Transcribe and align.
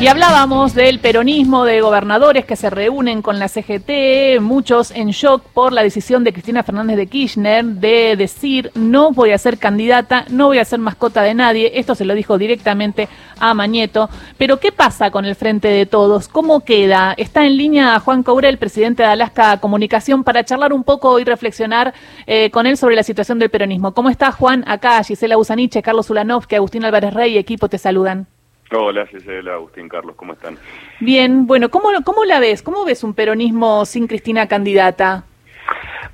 Y 0.00 0.06
hablábamos 0.06 0.74
del 0.74 1.00
peronismo 1.00 1.64
de 1.64 1.80
gobernadores 1.80 2.44
que 2.44 2.54
se 2.54 2.70
reúnen 2.70 3.20
con 3.20 3.40
la 3.40 3.48
CGT, 3.48 4.40
muchos 4.40 4.92
en 4.92 5.08
shock 5.08 5.42
por 5.42 5.72
la 5.72 5.82
decisión 5.82 6.22
de 6.22 6.32
Cristina 6.32 6.62
Fernández 6.62 6.96
de 6.96 7.08
Kirchner 7.08 7.64
de 7.64 8.14
decir 8.16 8.70
no 8.76 9.10
voy 9.10 9.32
a 9.32 9.38
ser 9.38 9.58
candidata, 9.58 10.24
no 10.30 10.46
voy 10.46 10.58
a 10.58 10.64
ser 10.64 10.78
mascota 10.78 11.22
de 11.22 11.34
nadie. 11.34 11.72
Esto 11.74 11.96
se 11.96 12.04
lo 12.04 12.14
dijo 12.14 12.38
directamente 12.38 13.08
a 13.40 13.54
Mañeto. 13.54 14.08
Pero 14.36 14.60
¿qué 14.60 14.70
pasa 14.70 15.10
con 15.10 15.24
el 15.24 15.34
Frente 15.34 15.66
de 15.66 15.84
Todos? 15.84 16.28
¿Cómo 16.28 16.60
queda? 16.60 17.14
Está 17.16 17.44
en 17.44 17.56
línea 17.56 17.98
Juan 17.98 18.22
Courel, 18.22 18.56
presidente 18.56 19.02
de 19.02 19.08
Alaska 19.08 19.56
Comunicación, 19.56 20.22
para 20.22 20.44
charlar 20.44 20.72
un 20.72 20.84
poco 20.84 21.18
y 21.18 21.24
reflexionar 21.24 21.92
eh, 22.28 22.52
con 22.52 22.66
él 22.68 22.76
sobre 22.76 22.94
la 22.94 23.02
situación 23.02 23.40
del 23.40 23.50
peronismo. 23.50 23.94
¿Cómo 23.94 24.10
está 24.10 24.30
Juan? 24.30 24.62
Acá 24.68 25.02
Gisela 25.02 25.36
Usaniche, 25.36 25.82
Carlos 25.82 26.08
Ulanov, 26.08 26.46
que 26.46 26.54
Agustín 26.54 26.84
Álvarez 26.84 27.12
Rey 27.12 27.34
y 27.34 27.38
equipo 27.38 27.68
te 27.68 27.78
saludan. 27.78 28.28
Hola 28.70 29.06
Gisela, 29.06 29.54
Agustín, 29.54 29.88
Carlos, 29.88 30.14
¿cómo 30.16 30.34
están? 30.34 30.58
Bien, 31.00 31.46
bueno, 31.46 31.70
¿cómo, 31.70 31.88
¿cómo 32.04 32.24
la 32.24 32.38
ves? 32.38 32.62
¿Cómo 32.62 32.84
ves 32.84 33.02
un 33.02 33.14
peronismo 33.14 33.86
sin 33.86 34.06
Cristina 34.06 34.46
candidata? 34.46 35.24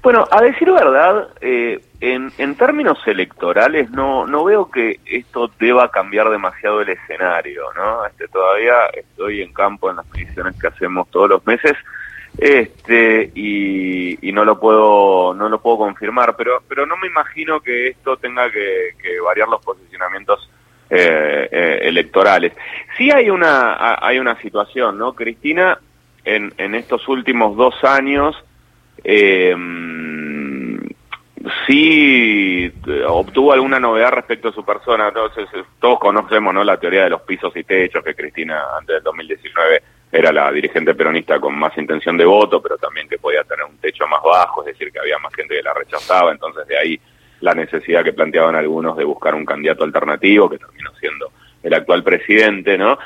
Bueno, 0.03 0.27
a 0.31 0.43
decir 0.43 0.71
verdad, 0.71 1.31
eh, 1.41 1.81
en, 2.01 2.31
en, 2.39 2.55
términos 2.57 2.99
electorales 3.07 3.91
no, 3.91 4.27
no 4.27 4.45
veo 4.45 4.71
que 4.71 5.01
esto 5.07 5.51
deba 5.59 5.91
cambiar 5.91 6.29
demasiado 6.31 6.83
el 6.83 6.91
escenario, 6.91 7.73
¿no? 7.75 8.05
Este, 8.05 8.29
todavía 8.29 8.87
estoy 8.93 9.41
en 9.41 9.53
campo 9.53 9.91
en 9.91 9.97
las 9.97 10.07
mediciones 10.13 10.61
que 10.61 10.67
hacemos 10.69 11.09
todos 11.11 11.31
los 11.31 11.47
meses 11.47 11.73
este 12.37 13.31
y, 13.35 14.29
y, 14.29 14.33
no 14.33 14.45
lo 14.45 14.59
puedo 14.59 15.35
no 15.35 15.49
lo 15.49 15.61
puedo 15.61 15.79
confirmar 15.79 16.35
pero 16.37 16.65
pero 16.69 16.85
no 16.85 16.97
me 16.97 17.07
imagino 17.07 17.61
que 17.61 17.87
esto 17.87 18.17
tenga 18.17 18.51
que, 18.51 18.91
que 19.01 19.21
variar 19.21 19.47
los 19.49 19.65
posicionamientos 19.65 20.51
eh, 20.91 21.49
eh, 21.51 21.79
electorales. 21.83 22.53
Sí 22.97 23.11
hay 23.11 23.31
una, 23.31 23.97
hay 24.01 24.19
una 24.19 24.41
situación, 24.41 24.99
¿no? 24.99 25.15
Cristina, 25.15 25.79
en, 26.25 26.53
en 26.59 26.75
estos 26.75 27.09
últimos 27.09 27.57
dos 27.57 27.75
años, 27.85 28.37
eh, 29.03 29.55
sí 31.67 32.73
obtuvo 33.07 33.53
alguna 33.53 33.81
novedad 33.81 34.13
respecto 34.13 34.49
a 34.49 34.53
su 34.53 34.65
persona. 34.65 35.09
Entonces, 35.09 35.49
todos 35.81 35.99
conocemos, 35.99 36.53
¿no? 36.55 36.63
La 36.65 36.79
teoría 36.79 37.05
de 37.05 37.11
los 37.11 37.23
pisos 37.23 37.55
y 37.57 37.65
techos, 37.65 38.05
que 38.05 38.15
Cristina 38.15 38.63
antes 38.79 38.97
del 38.97 39.03
2019 39.03 39.83
era 40.13 40.33
la 40.33 40.51
dirigente 40.53 40.95
peronista 40.95 41.41
con 41.41 41.59
más 41.59 41.77
intención 41.77 42.17
de 42.17 42.25
voto, 42.25 42.63
pero 42.63 42.79
también 42.79 43.09
que 43.09 43.19
podía 43.19 43.43
tener 43.43 43.65
un 43.65 43.79
techo 43.79 44.07
más 44.07 44.23
bajo, 44.23 44.61
es 44.63 44.67
decir, 44.67 44.93
que 44.93 45.01
había 45.01 45.19
más 45.19 45.35
gente 45.35 45.57
que 45.57 45.63
la 45.63 45.75
rechazaba, 45.75 46.31
entonces 46.31 46.67
de 46.69 46.79
ahí 46.79 47.01
la 47.41 47.55
necesidad 47.55 48.05
que 48.05 48.13
planteaban 48.13 48.55
algunos 48.55 48.97
de 48.97 49.05
buscar 49.05 49.35
un 49.35 49.45
candidato 49.45 49.85
alternativo, 49.85 50.49
que 50.49 50.59
terminó 50.59 50.91
siendo 50.99 51.31
el 51.63 51.75
actual 51.75 52.03
presidente, 52.03 52.79
¿no? 52.79 52.99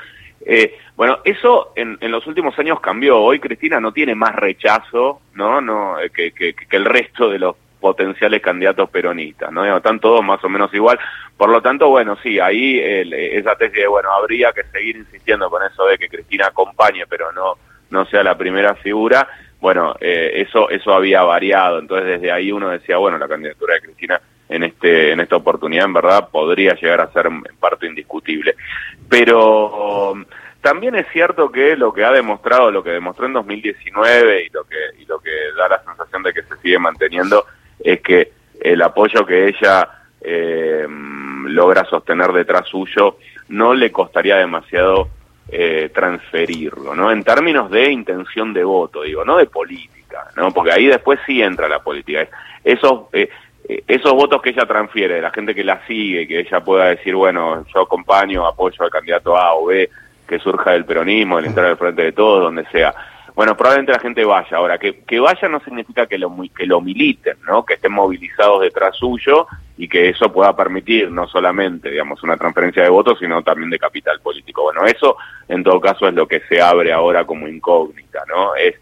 Eh, 0.44 0.78
bueno, 0.96 1.18
eso 1.24 1.72
en, 1.76 1.98
en, 2.00 2.10
los 2.10 2.26
últimos 2.26 2.58
años 2.58 2.80
cambió. 2.80 3.18
Hoy 3.18 3.38
Cristina 3.38 3.80
no 3.80 3.92
tiene 3.92 4.14
más 4.14 4.34
rechazo, 4.34 5.20
¿no? 5.34 5.60
no 5.60 6.00
eh, 6.00 6.10
que, 6.10 6.32
que, 6.32 6.54
el 6.70 6.84
resto 6.84 7.28
de 7.28 7.38
los 7.38 7.56
potenciales 7.80 8.40
candidatos 8.40 8.90
peronistas, 8.90 9.52
¿no? 9.52 9.76
Están 9.76 10.00
todos 10.00 10.24
más 10.24 10.42
o 10.42 10.48
menos 10.48 10.72
igual. 10.74 10.98
Por 11.36 11.50
lo 11.50 11.62
tanto, 11.62 11.88
bueno, 11.88 12.16
sí, 12.22 12.40
ahí 12.40 12.78
el, 12.78 13.12
esa 13.12 13.54
tesis 13.56 13.76
de, 13.76 13.86
bueno, 13.86 14.10
habría 14.12 14.52
que 14.52 14.64
seguir 14.64 14.96
insistiendo 14.96 15.48
con 15.48 15.62
eso 15.62 15.84
de 15.86 15.98
que 15.98 16.08
Cristina 16.08 16.46
acompañe, 16.46 17.06
pero 17.06 17.30
no, 17.32 17.54
no 17.90 18.04
sea 18.06 18.24
la 18.24 18.36
primera 18.36 18.74
figura 18.74 19.28
bueno, 19.60 19.94
eh, 20.00 20.32
eso, 20.36 20.70
eso 20.70 20.92
había 20.92 21.22
variado, 21.22 21.78
entonces 21.78 22.06
desde 22.06 22.30
ahí 22.30 22.52
uno 22.52 22.68
decía, 22.68 22.96
bueno, 22.96 23.18
la 23.18 23.28
candidatura 23.28 23.74
de 23.74 23.80
Cristina 23.80 24.20
en 24.48 24.62
este, 24.64 25.12
en 25.12 25.20
esta 25.20 25.36
oportunidad 25.36 25.84
en 25.84 25.92
verdad 25.92 26.28
podría 26.30 26.74
llegar 26.74 27.00
a 27.00 27.12
ser 27.12 27.26
en 27.26 27.42
parte 27.58 27.86
indiscutible. 27.86 28.54
Pero 29.08 30.14
también 30.60 30.94
es 30.94 31.06
cierto 31.12 31.50
que 31.50 31.76
lo 31.76 31.92
que 31.92 32.04
ha 32.04 32.12
demostrado, 32.12 32.70
lo 32.70 32.82
que 32.82 32.90
demostró 32.90 33.26
en 33.26 33.34
2019 33.34 34.44
y 34.44 34.48
lo 34.50 34.64
que, 34.64 34.76
y 35.02 35.06
lo 35.06 35.18
que 35.18 35.30
da 35.56 35.68
la 35.68 35.82
sensación 35.84 36.22
de 36.22 36.32
que 36.32 36.42
se 36.42 36.56
sigue 36.58 36.78
manteniendo 36.78 37.44
es 37.78 38.00
que 38.00 38.32
el 38.60 38.82
apoyo 38.82 39.24
que 39.24 39.48
ella 39.48 39.88
eh, 40.20 40.86
logra 40.88 41.84
sostener 41.84 42.32
detrás 42.32 42.66
suyo 42.68 43.18
no 43.48 43.72
le 43.72 43.92
costaría 43.92 44.36
demasiado 44.36 45.08
eh, 45.50 45.90
transferirlo, 45.94 46.94
¿no? 46.94 47.10
En 47.10 47.24
términos 47.24 47.70
de 47.70 47.90
intención 47.90 48.52
de 48.52 48.64
voto, 48.64 49.02
digo, 49.02 49.24
no 49.24 49.38
de 49.38 49.46
política, 49.46 50.26
¿no? 50.36 50.50
Porque 50.52 50.72
ahí 50.72 50.86
después 50.86 51.18
sí 51.26 51.42
entra 51.42 51.68
la 51.68 51.78
política. 51.78 52.28
Esos, 52.62 53.04
eh, 53.12 53.30
eh, 53.66 53.82
esos 53.88 54.12
votos 54.12 54.42
que 54.42 54.50
ella 54.50 54.66
transfiere, 54.66 55.22
la 55.22 55.30
gente 55.30 55.54
que 55.54 55.64
la 55.64 55.86
sigue, 55.86 56.26
que 56.28 56.40
ella 56.40 56.60
pueda 56.60 56.86
decir, 56.86 57.14
bueno, 57.14 57.64
yo 57.72 57.80
acompaño, 57.80 58.46
apoyo 58.46 58.84
al 58.84 58.90
candidato 58.90 59.36
A 59.36 59.54
o 59.54 59.66
B, 59.66 59.88
que 60.26 60.38
surja 60.38 60.72
del 60.72 60.84
peronismo, 60.84 61.36
del 61.36 61.46
entrar 61.46 61.66
al 61.66 61.78
frente 61.78 62.02
de 62.02 62.12
todos, 62.12 62.42
donde 62.42 62.66
sea. 62.66 62.94
Bueno, 63.38 63.56
probablemente 63.56 63.92
la 63.92 64.00
gente 64.00 64.24
vaya. 64.24 64.56
Ahora, 64.56 64.78
que, 64.78 65.04
que 65.04 65.20
vaya 65.20 65.48
no 65.48 65.60
significa 65.60 66.08
que 66.08 66.18
lo, 66.18 66.34
que 66.56 66.66
lo 66.66 66.80
militen, 66.80 67.36
¿no? 67.46 67.64
Que 67.64 67.74
estén 67.74 67.92
movilizados 67.92 68.62
detrás 68.62 68.96
suyo 68.96 69.46
y 69.76 69.88
que 69.88 70.08
eso 70.08 70.32
pueda 70.32 70.56
permitir 70.56 71.08
no 71.12 71.28
solamente, 71.28 71.88
digamos, 71.88 72.20
una 72.24 72.36
transferencia 72.36 72.82
de 72.82 72.88
votos, 72.88 73.20
sino 73.20 73.40
también 73.44 73.70
de 73.70 73.78
capital 73.78 74.18
político. 74.18 74.64
Bueno, 74.64 74.84
eso 74.86 75.16
en 75.46 75.62
todo 75.62 75.80
caso 75.80 76.08
es 76.08 76.14
lo 76.14 76.26
que 76.26 76.40
se 76.48 76.60
abre 76.60 76.92
ahora 76.92 77.24
como 77.26 77.46
incógnita, 77.46 78.24
¿no? 78.26 78.56
Es 78.56 78.74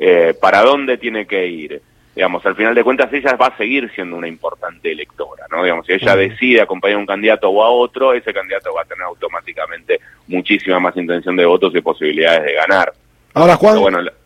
eh, 0.00 0.34
para 0.40 0.62
dónde 0.62 0.98
tiene 0.98 1.24
que 1.24 1.46
ir. 1.46 1.80
Digamos, 2.12 2.44
al 2.44 2.56
final 2.56 2.74
de 2.74 2.82
cuentas 2.82 3.12
ella 3.12 3.36
va 3.36 3.46
a 3.46 3.56
seguir 3.56 3.92
siendo 3.94 4.16
una 4.16 4.26
importante 4.26 4.90
electora, 4.90 5.46
¿no? 5.52 5.62
Digamos, 5.62 5.86
si 5.86 5.92
ella 5.92 6.16
decide 6.16 6.60
acompañar 6.62 6.96
a 6.96 6.98
un 6.98 7.06
candidato 7.06 7.48
o 7.48 7.62
a 7.62 7.70
otro, 7.70 8.12
ese 8.12 8.34
candidato 8.34 8.74
va 8.74 8.82
a 8.82 8.86
tener 8.86 9.04
automáticamente 9.04 10.00
muchísima 10.26 10.80
más 10.80 10.96
intención 10.96 11.36
de 11.36 11.46
votos 11.46 11.72
y 11.76 11.80
posibilidades 11.80 12.42
de 12.42 12.54
ganar. 12.54 12.92
Ahora, 13.34 13.56
Juan, 13.56 13.76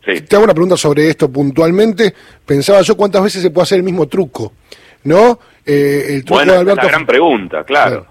te 0.02 0.36
hago 0.36 0.44
una 0.44 0.54
pregunta 0.54 0.76
sobre 0.76 1.08
esto 1.08 1.30
puntualmente. 1.30 2.14
Pensaba 2.44 2.80
yo 2.82 2.96
cuántas 2.96 3.22
veces 3.22 3.42
se 3.42 3.50
puede 3.50 3.64
hacer 3.64 3.78
el 3.78 3.84
mismo 3.84 4.06
truco, 4.08 4.52
¿no? 5.04 5.38
Eh, 5.64 6.06
el 6.08 6.24
truco 6.24 6.38
bueno, 6.38 6.52
de 6.52 6.58
Alberto... 6.58 6.80
es 6.80 6.86
la 6.86 6.90
gran 6.90 7.06
pregunta, 7.06 7.64
claro. 7.64 8.06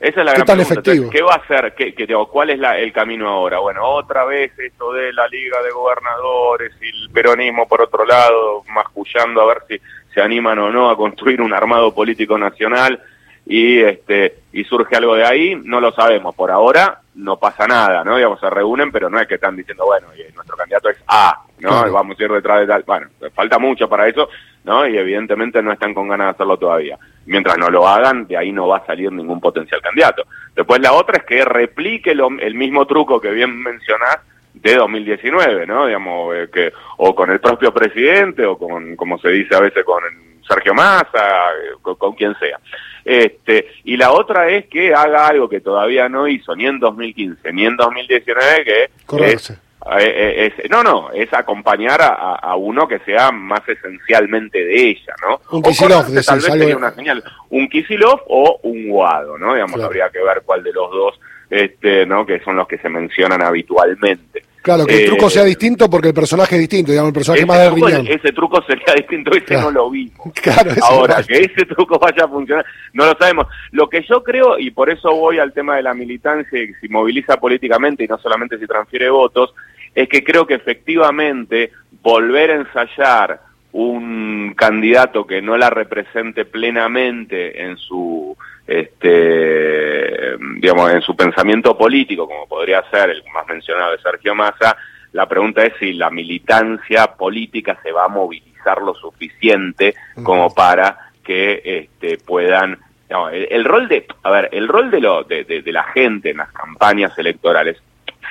Esa 0.00 0.20
es 0.20 0.26
la 0.26 0.32
gran 0.32 0.46
tan 0.46 0.56
pregunta. 0.58 0.80
efectivo? 0.80 1.10
¿Qué 1.10 1.22
va 1.22 1.32
a 1.34 1.36
hacer? 1.38 1.74
¿Qué, 1.76 1.92
qué, 1.92 2.06
¿Cuál 2.30 2.50
es 2.50 2.58
la, 2.58 2.78
el 2.78 2.92
camino 2.92 3.28
ahora? 3.28 3.58
Bueno, 3.58 3.84
otra 3.84 4.24
vez 4.24 4.56
esto 4.58 4.92
de 4.92 5.12
la 5.12 5.26
Liga 5.26 5.60
de 5.62 5.70
Gobernadores 5.70 6.72
y 6.80 6.86
el 6.86 7.10
peronismo 7.10 7.66
por 7.66 7.82
otro 7.82 8.06
lado, 8.06 8.62
mascullando 8.72 9.42
a 9.42 9.46
ver 9.46 9.58
si 9.68 9.80
se 10.14 10.20
animan 10.20 10.58
o 10.60 10.70
no 10.70 10.88
a 10.88 10.96
construir 10.96 11.40
un 11.40 11.52
armado 11.52 11.92
político 11.92 12.38
nacional 12.38 13.00
y 13.44 13.80
este 13.80 14.36
y 14.52 14.64
surge 14.64 14.94
algo 14.94 15.16
de 15.16 15.24
ahí, 15.24 15.60
no 15.64 15.80
lo 15.80 15.92
sabemos. 15.92 16.34
Por 16.34 16.50
ahora 16.50 17.00
no 17.18 17.36
pasa 17.36 17.66
nada, 17.66 18.04
¿no? 18.04 18.16
Digamos, 18.16 18.38
se 18.38 18.48
reúnen, 18.48 18.92
pero 18.92 19.10
no 19.10 19.18
es 19.18 19.26
que 19.26 19.34
están 19.34 19.56
diciendo, 19.56 19.84
bueno, 19.84 20.06
nuestro 20.34 20.56
candidato 20.56 20.88
es 20.88 21.02
A, 21.08 21.42
¿no? 21.58 21.92
Vamos 21.92 22.18
a 22.18 22.22
ir 22.22 22.30
detrás 22.30 22.60
de 22.60 22.66
tal. 22.66 22.84
Bueno, 22.86 23.08
falta 23.34 23.58
mucho 23.58 23.88
para 23.88 24.06
eso, 24.06 24.28
¿no? 24.64 24.86
Y 24.86 24.96
evidentemente 24.96 25.60
no 25.60 25.72
están 25.72 25.94
con 25.94 26.08
ganas 26.08 26.28
de 26.28 26.30
hacerlo 26.30 26.56
todavía. 26.56 26.96
Mientras 27.26 27.58
no 27.58 27.70
lo 27.70 27.88
hagan, 27.88 28.26
de 28.26 28.36
ahí 28.36 28.52
no 28.52 28.68
va 28.68 28.78
a 28.78 28.86
salir 28.86 29.10
ningún 29.10 29.40
potencial 29.40 29.82
candidato. 29.82 30.26
Después 30.54 30.80
la 30.80 30.92
otra 30.92 31.18
es 31.18 31.24
que 31.24 31.44
replique 31.44 32.14
lo, 32.14 32.28
el 32.38 32.54
mismo 32.54 32.86
truco 32.86 33.20
que 33.20 33.32
bien 33.32 33.62
mencionás 33.62 34.18
de 34.54 34.76
2019, 34.76 35.66
¿no? 35.66 35.86
Digamos, 35.86 36.36
eh, 36.36 36.48
que 36.52 36.72
o 36.98 37.14
con 37.16 37.30
el 37.30 37.40
propio 37.40 37.74
presidente 37.74 38.46
o 38.46 38.56
con, 38.56 38.94
como 38.94 39.18
se 39.18 39.30
dice 39.30 39.56
a 39.56 39.60
veces, 39.60 39.84
con 39.84 40.02
Sergio 40.46 40.72
Massa, 40.72 41.50
eh, 41.50 41.74
con, 41.82 41.96
con 41.96 42.12
quien 42.14 42.34
sea. 42.38 42.60
Este, 43.08 43.68
y 43.84 43.96
la 43.96 44.12
otra 44.12 44.50
es 44.50 44.66
que 44.66 44.92
haga 44.92 45.28
algo 45.28 45.48
que 45.48 45.62
todavía 45.62 46.10
no 46.10 46.28
hizo 46.28 46.54
ni 46.54 46.66
en 46.66 46.78
2015 46.78 47.54
ni 47.54 47.64
en 47.64 47.74
2019, 47.74 48.64
que 48.64 48.90
es, 49.32 49.50
eh, 49.98 50.52
es, 50.58 50.70
no, 50.70 50.82
no, 50.82 51.10
es 51.12 51.32
acompañar 51.32 52.02
a, 52.02 52.34
a, 52.34 52.54
uno 52.56 52.86
que 52.86 52.98
sea 52.98 53.32
más 53.32 53.66
esencialmente 53.66 54.62
de 54.62 54.90
ella, 54.90 55.14
¿no? 55.22 55.40
Un 55.56 55.62
Kisilov, 55.62 56.04
tal 56.22 56.36
vez 56.36 56.44
sería 56.44 56.76
una 56.76 56.90
señal, 56.90 57.24
un 57.48 57.66
Kisilov 57.70 58.20
o 58.26 58.60
un 58.64 58.90
Guado, 58.90 59.38
¿no? 59.38 59.54
Digamos, 59.54 59.76
claro. 59.76 59.86
habría 59.86 60.10
que 60.10 60.22
ver 60.22 60.42
cuál 60.44 60.62
de 60.62 60.74
los 60.74 60.90
dos, 60.90 61.18
este, 61.48 62.04
¿no? 62.04 62.26
Que 62.26 62.40
son 62.40 62.56
los 62.56 62.68
que 62.68 62.76
se 62.76 62.90
mencionan 62.90 63.40
habitualmente. 63.40 64.42
Claro, 64.68 64.84
que 64.84 65.04
el 65.04 65.06
truco 65.06 65.30
sea 65.30 65.44
distinto 65.44 65.88
porque 65.88 66.08
el 66.08 66.14
personaje 66.14 66.56
es 66.56 66.60
distinto, 66.60 66.92
digamos, 66.92 67.08
el 67.08 67.14
personaje 67.14 67.46
más 67.46 67.58
de 67.58 67.70
riñón. 67.70 68.06
Ese 68.06 68.32
truco 68.32 68.62
sería 68.66 68.92
distinto, 68.94 69.30
ese 69.30 69.44
Claro. 69.46 69.62
no 69.62 69.70
lo 69.70 69.90
vimos. 69.90 70.30
Claro, 70.42 70.72
Ahora, 70.82 71.20
no. 71.20 71.26
que 71.26 71.38
ese 71.38 71.64
truco 71.64 71.98
vaya 71.98 72.24
a 72.24 72.28
funcionar, 72.28 72.66
no 72.92 73.06
lo 73.06 73.16
sabemos. 73.18 73.46
Lo 73.70 73.88
que 73.88 74.02
yo 74.06 74.22
creo, 74.22 74.58
y 74.58 74.70
por 74.70 74.90
eso 74.90 75.10
voy 75.14 75.38
al 75.38 75.54
tema 75.54 75.76
de 75.76 75.82
la 75.84 75.94
militancia, 75.94 76.58
si 76.80 76.88
moviliza 76.88 77.38
políticamente 77.38 78.04
y 78.04 78.08
no 78.08 78.18
solamente 78.18 78.58
si 78.58 78.66
transfiere 78.66 79.08
votos, 79.08 79.54
es 79.94 80.06
que 80.06 80.22
creo 80.22 80.46
que 80.46 80.54
efectivamente 80.54 81.72
volver 82.02 82.50
a 82.50 82.54
ensayar 82.56 83.40
un 83.72 84.54
candidato 84.56 85.26
que 85.26 85.42
no 85.42 85.56
la 85.56 85.70
represente 85.70 86.44
plenamente 86.44 87.62
en 87.62 87.76
su 87.76 88.36
este 88.66 90.36
digamos 90.56 90.90
en 90.92 91.00
su 91.02 91.14
pensamiento 91.14 91.76
político 91.76 92.26
como 92.26 92.46
podría 92.46 92.82
ser 92.90 93.10
el 93.10 93.22
más 93.32 93.46
mencionado 93.46 93.92
de 93.92 93.98
Sergio 93.98 94.34
Massa 94.34 94.76
la 95.12 95.26
pregunta 95.26 95.64
es 95.64 95.72
si 95.78 95.92
la 95.94 96.10
militancia 96.10 97.06
política 97.08 97.78
se 97.82 97.92
va 97.92 98.04
a 98.04 98.08
movilizar 98.08 98.80
lo 98.82 98.94
suficiente 98.94 99.94
como 100.22 100.54
para 100.54 101.10
que 101.22 101.62
este 101.64 102.18
puedan 102.24 102.78
no, 103.10 103.28
el, 103.30 103.48
el 103.50 103.64
rol 103.64 103.88
de 103.88 104.06
a 104.22 104.30
ver 104.30 104.48
el 104.52 104.68
rol 104.68 104.90
de 104.90 105.00
lo 105.00 105.24
de, 105.24 105.44
de, 105.44 105.62
de 105.62 105.72
la 105.72 105.84
gente 105.84 106.30
en 106.30 106.38
las 106.38 106.52
campañas 106.52 107.18
electorales 107.18 107.78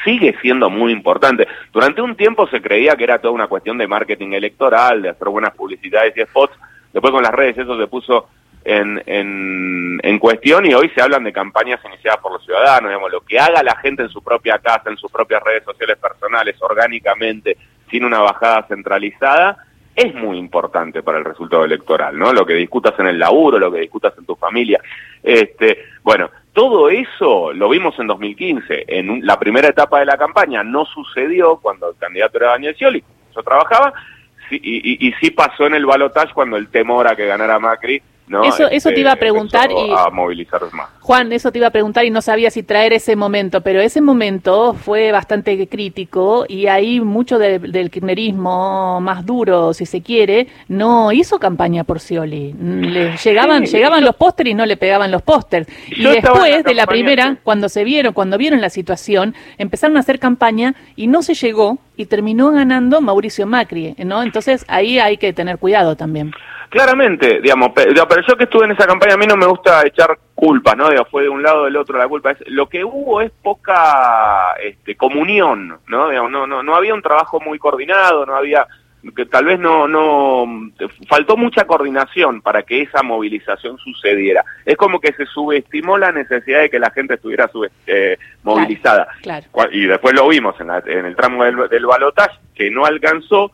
sigue 0.03 0.35
siendo 0.41 0.69
muy 0.69 0.91
importante. 0.91 1.47
Durante 1.71 2.01
un 2.01 2.15
tiempo 2.15 2.47
se 2.47 2.61
creía 2.61 2.95
que 2.95 3.03
era 3.03 3.19
toda 3.19 3.33
una 3.33 3.47
cuestión 3.47 3.77
de 3.77 3.87
marketing 3.87 4.33
electoral, 4.33 5.01
de 5.01 5.09
hacer 5.09 5.29
buenas 5.29 5.53
publicidades 5.53 6.15
y 6.17 6.21
spots. 6.21 6.53
Después 6.93 7.11
con 7.11 7.23
las 7.23 7.33
redes 7.33 7.57
eso 7.57 7.77
se 7.77 7.87
puso 7.87 8.27
en, 8.63 9.01
en, 9.05 10.19
cuestión 10.19 10.65
y 10.65 10.73
hoy 10.73 10.89
se 10.93 11.01
hablan 11.01 11.23
de 11.23 11.31
campañas 11.31 11.79
iniciadas 11.85 12.19
por 12.19 12.33
los 12.33 12.43
ciudadanos, 12.43 12.89
digamos, 12.89 13.11
lo 13.11 13.21
que 13.21 13.39
haga 13.39 13.63
la 13.63 13.77
gente 13.77 14.03
en 14.03 14.09
su 14.09 14.21
propia 14.21 14.59
casa, 14.59 14.89
en 14.89 14.97
sus 14.97 15.09
propias 15.09 15.41
redes 15.41 15.63
sociales 15.63 15.97
personales, 15.97 16.55
orgánicamente, 16.59 17.55
sin 17.89 18.03
una 18.03 18.19
bajada 18.19 18.65
centralizada, 18.67 19.57
es 19.95 20.13
muy 20.13 20.37
importante 20.37 21.01
para 21.01 21.17
el 21.17 21.25
resultado 21.25 21.63
electoral, 21.63 22.17
¿no? 22.19 22.33
Lo 22.33 22.45
que 22.45 22.53
discutas 22.55 22.93
en 22.99 23.07
el 23.07 23.17
laburo, 23.17 23.57
lo 23.57 23.71
que 23.71 23.79
discutas 23.79 24.13
en 24.17 24.25
tu 24.25 24.35
familia. 24.35 24.81
Este, 25.23 25.85
bueno, 26.03 26.29
todo 26.57 26.89
eso 26.89 27.53
lo 27.53 27.69
vimos 27.69 27.99
en 27.99 28.07
2015. 28.07 28.85
En 28.87 29.23
la 29.23 29.37
primera 29.37 29.67
etapa 29.67 29.99
de 29.99 30.07
la 30.07 30.17
campaña 30.17 30.63
no 30.63 30.85
sucedió 30.85 31.57
cuando 31.57 31.91
el 31.91 31.97
candidato 31.97 32.37
era 32.39 32.49
Daniel 32.49 32.73
Scioli, 32.73 33.03
yo 33.35 33.43
trabajaba, 33.43 33.93
y, 34.49 35.07
y, 35.07 35.13
sí 35.21 35.29
pasó 35.29 35.67
en 35.67 35.75
el 35.75 35.85
balotaje 35.85 36.33
cuando 36.33 36.57
el 36.57 36.69
temor 36.69 37.07
a 37.07 37.15
que 37.15 37.27
ganara 37.27 37.59
Macri 37.59 38.01
eso, 38.43 38.69
eso 38.69 38.89
te 38.89 38.99
iba 38.99 39.11
a 39.11 39.13
este, 39.13 39.25
preguntar 39.25 39.71
y 39.71 39.91
a 39.91 40.09
movilizar 40.09 40.61
más. 40.73 40.89
Juan, 40.99 41.31
eso 41.31 41.51
te 41.51 41.59
iba 41.59 41.67
a 41.67 41.71
preguntar 41.71 42.03
y 42.05 42.09
no 42.09 42.21
sabía 42.21 42.51
si 42.51 42.63
traer 42.63 42.91
ese 42.91 43.15
momento, 43.15 43.61
pero 43.61 43.79
ese 43.79 44.01
momento 44.01 44.73
fue 44.73 45.11
bastante 45.13 45.67
crítico 45.67 46.45
y 46.47 46.67
ahí 46.67 46.99
mucho 46.99 47.39
del 47.39 47.89
kirchnerismo 47.89 48.99
más 48.99 49.25
duro, 49.25 49.73
si 49.73 49.85
se 49.85 50.01
quiere, 50.01 50.47
no 50.67 51.13
hizo 51.13 51.39
campaña 51.39 51.85
por 51.85 52.01
Scioli. 52.01 52.53
Le 52.53 53.15
llegaban, 53.15 53.65
llegaban 53.65 54.03
los 54.03 54.15
pósteres 54.15 54.51
y 54.51 54.55
no 54.55 54.65
le 54.65 54.75
pegaban 54.75 55.11
los 55.11 55.21
pósters. 55.21 55.67
Y 55.89 56.03
después 56.03 56.63
de 56.63 56.73
la 56.73 56.85
primera, 56.85 57.37
cuando 57.43 57.69
se 57.69 57.85
vieron, 57.85 58.13
cuando 58.13 58.37
vieron 58.37 58.59
la 58.59 58.69
situación, 58.69 59.33
empezaron 59.57 59.95
a 59.95 60.01
hacer 60.01 60.19
campaña 60.19 60.75
y 60.97 61.07
no 61.07 61.21
se 61.21 61.33
llegó 61.33 61.77
y 61.97 62.05
terminó 62.05 62.51
ganando 62.51 63.01
Mauricio 63.01 63.45
Macri, 63.47 63.95
¿no? 64.05 64.23
Entonces 64.23 64.63
ahí 64.69 64.99
hay 64.99 65.17
que 65.17 65.33
tener 65.33 65.57
cuidado 65.57 65.95
también. 65.95 66.31
Claramente, 66.69 67.39
digamos, 67.41 67.71
pero, 67.73 67.91
yo 67.91 68.37
que 68.37 68.43
estuve 68.43 68.65
en 68.65 68.71
esa 68.71 68.85
campaña 68.85 69.13
a 69.13 69.17
mí 69.17 69.25
no 69.25 69.37
me 69.37 69.45
gusta 69.45 69.85
echar 69.85 70.17
culpas, 70.35 70.75
¿no? 70.75 70.89
fue 71.09 71.23
de 71.23 71.29
un 71.29 71.41
lado 71.41 71.61
o 71.61 71.65
del 71.65 71.77
otro 71.77 71.97
la 71.97 72.07
culpa. 72.07 72.31
Es, 72.31 72.37
lo 72.47 72.67
que 72.67 72.83
hubo 72.83 73.21
es 73.21 73.31
poca 73.41 74.53
este, 74.61 74.95
comunión, 74.95 75.79
¿no? 75.87 76.29
no, 76.29 76.45
no, 76.45 76.63
no 76.63 76.75
había 76.75 76.93
un 76.93 77.01
trabajo 77.01 77.39
muy 77.39 77.57
coordinado, 77.57 78.25
no 78.25 78.35
había 78.35 78.67
que 79.15 79.25
tal 79.25 79.45
vez 79.45 79.59
no 79.59 79.87
no 79.87 80.45
faltó 81.07 81.37
mucha 81.37 81.65
coordinación 81.65 82.41
para 82.41 82.63
que 82.63 82.81
esa 82.81 83.03
movilización 83.03 83.77
sucediera. 83.77 84.43
Es 84.65 84.75
como 84.75 84.99
que 84.99 85.13
se 85.13 85.25
subestimó 85.25 85.97
la 85.97 86.11
necesidad 86.11 86.61
de 86.61 86.69
que 86.69 86.79
la 86.79 86.91
gente 86.91 87.15
estuviera 87.15 87.49
eh, 87.85 88.17
movilizada. 88.43 89.07
Y 89.71 89.85
después 89.85 90.13
lo 90.15 90.27
vimos 90.27 90.55
en, 90.59 90.69
en 90.69 91.05
el 91.05 91.15
tramo 91.15 91.43
del, 91.43 91.69
del 91.69 91.85
balotaje 91.85 92.37
que 92.55 92.71
no 92.71 92.85
alcanzó 92.85 93.51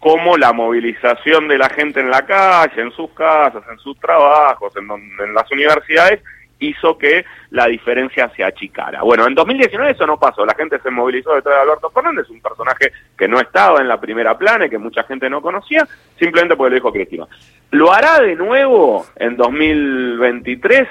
como 0.00 0.38
la 0.38 0.52
movilización 0.52 1.46
de 1.46 1.58
la 1.58 1.68
gente 1.68 2.00
en 2.00 2.10
la 2.10 2.22
calle, 2.22 2.80
en 2.80 2.90
sus 2.92 3.10
casas, 3.10 3.62
en 3.70 3.78
sus 3.78 3.98
trabajos, 4.00 4.74
en, 4.76 4.90
en 4.90 5.34
las 5.34 5.50
universidades, 5.52 6.22
hizo 6.60 6.96
que 6.96 7.24
la 7.50 7.66
diferencia 7.66 8.30
se 8.36 8.44
achicara. 8.44 9.02
Bueno, 9.02 9.26
en 9.26 9.34
2019 9.34 9.92
eso 9.92 10.06
no 10.06 10.18
pasó, 10.18 10.44
la 10.46 10.54
gente 10.54 10.78
se 10.78 10.90
movilizó 10.90 11.34
detrás 11.34 11.56
de 11.56 11.62
Alberto 11.62 11.90
Fernández, 11.90 12.28
un 12.30 12.40
personaje 12.40 12.92
que 13.16 13.26
no 13.26 13.40
estaba 13.40 13.80
en 13.80 13.88
la 13.88 14.00
primera 14.00 14.38
plana 14.38 14.66
y 14.66 14.70
que 14.70 14.78
mucha 14.78 15.02
gente 15.04 15.28
no 15.28 15.42
conocía, 15.42 15.86
simplemente 16.18 16.56
porque 16.56 16.70
lo 16.70 16.76
dijo 16.76 16.92
Cristina. 16.92 17.26
Lo 17.72 17.92
hará 17.92 18.20
de 18.20 18.36
nuevo 18.36 19.06
en 19.16 19.36
2023 19.36 20.88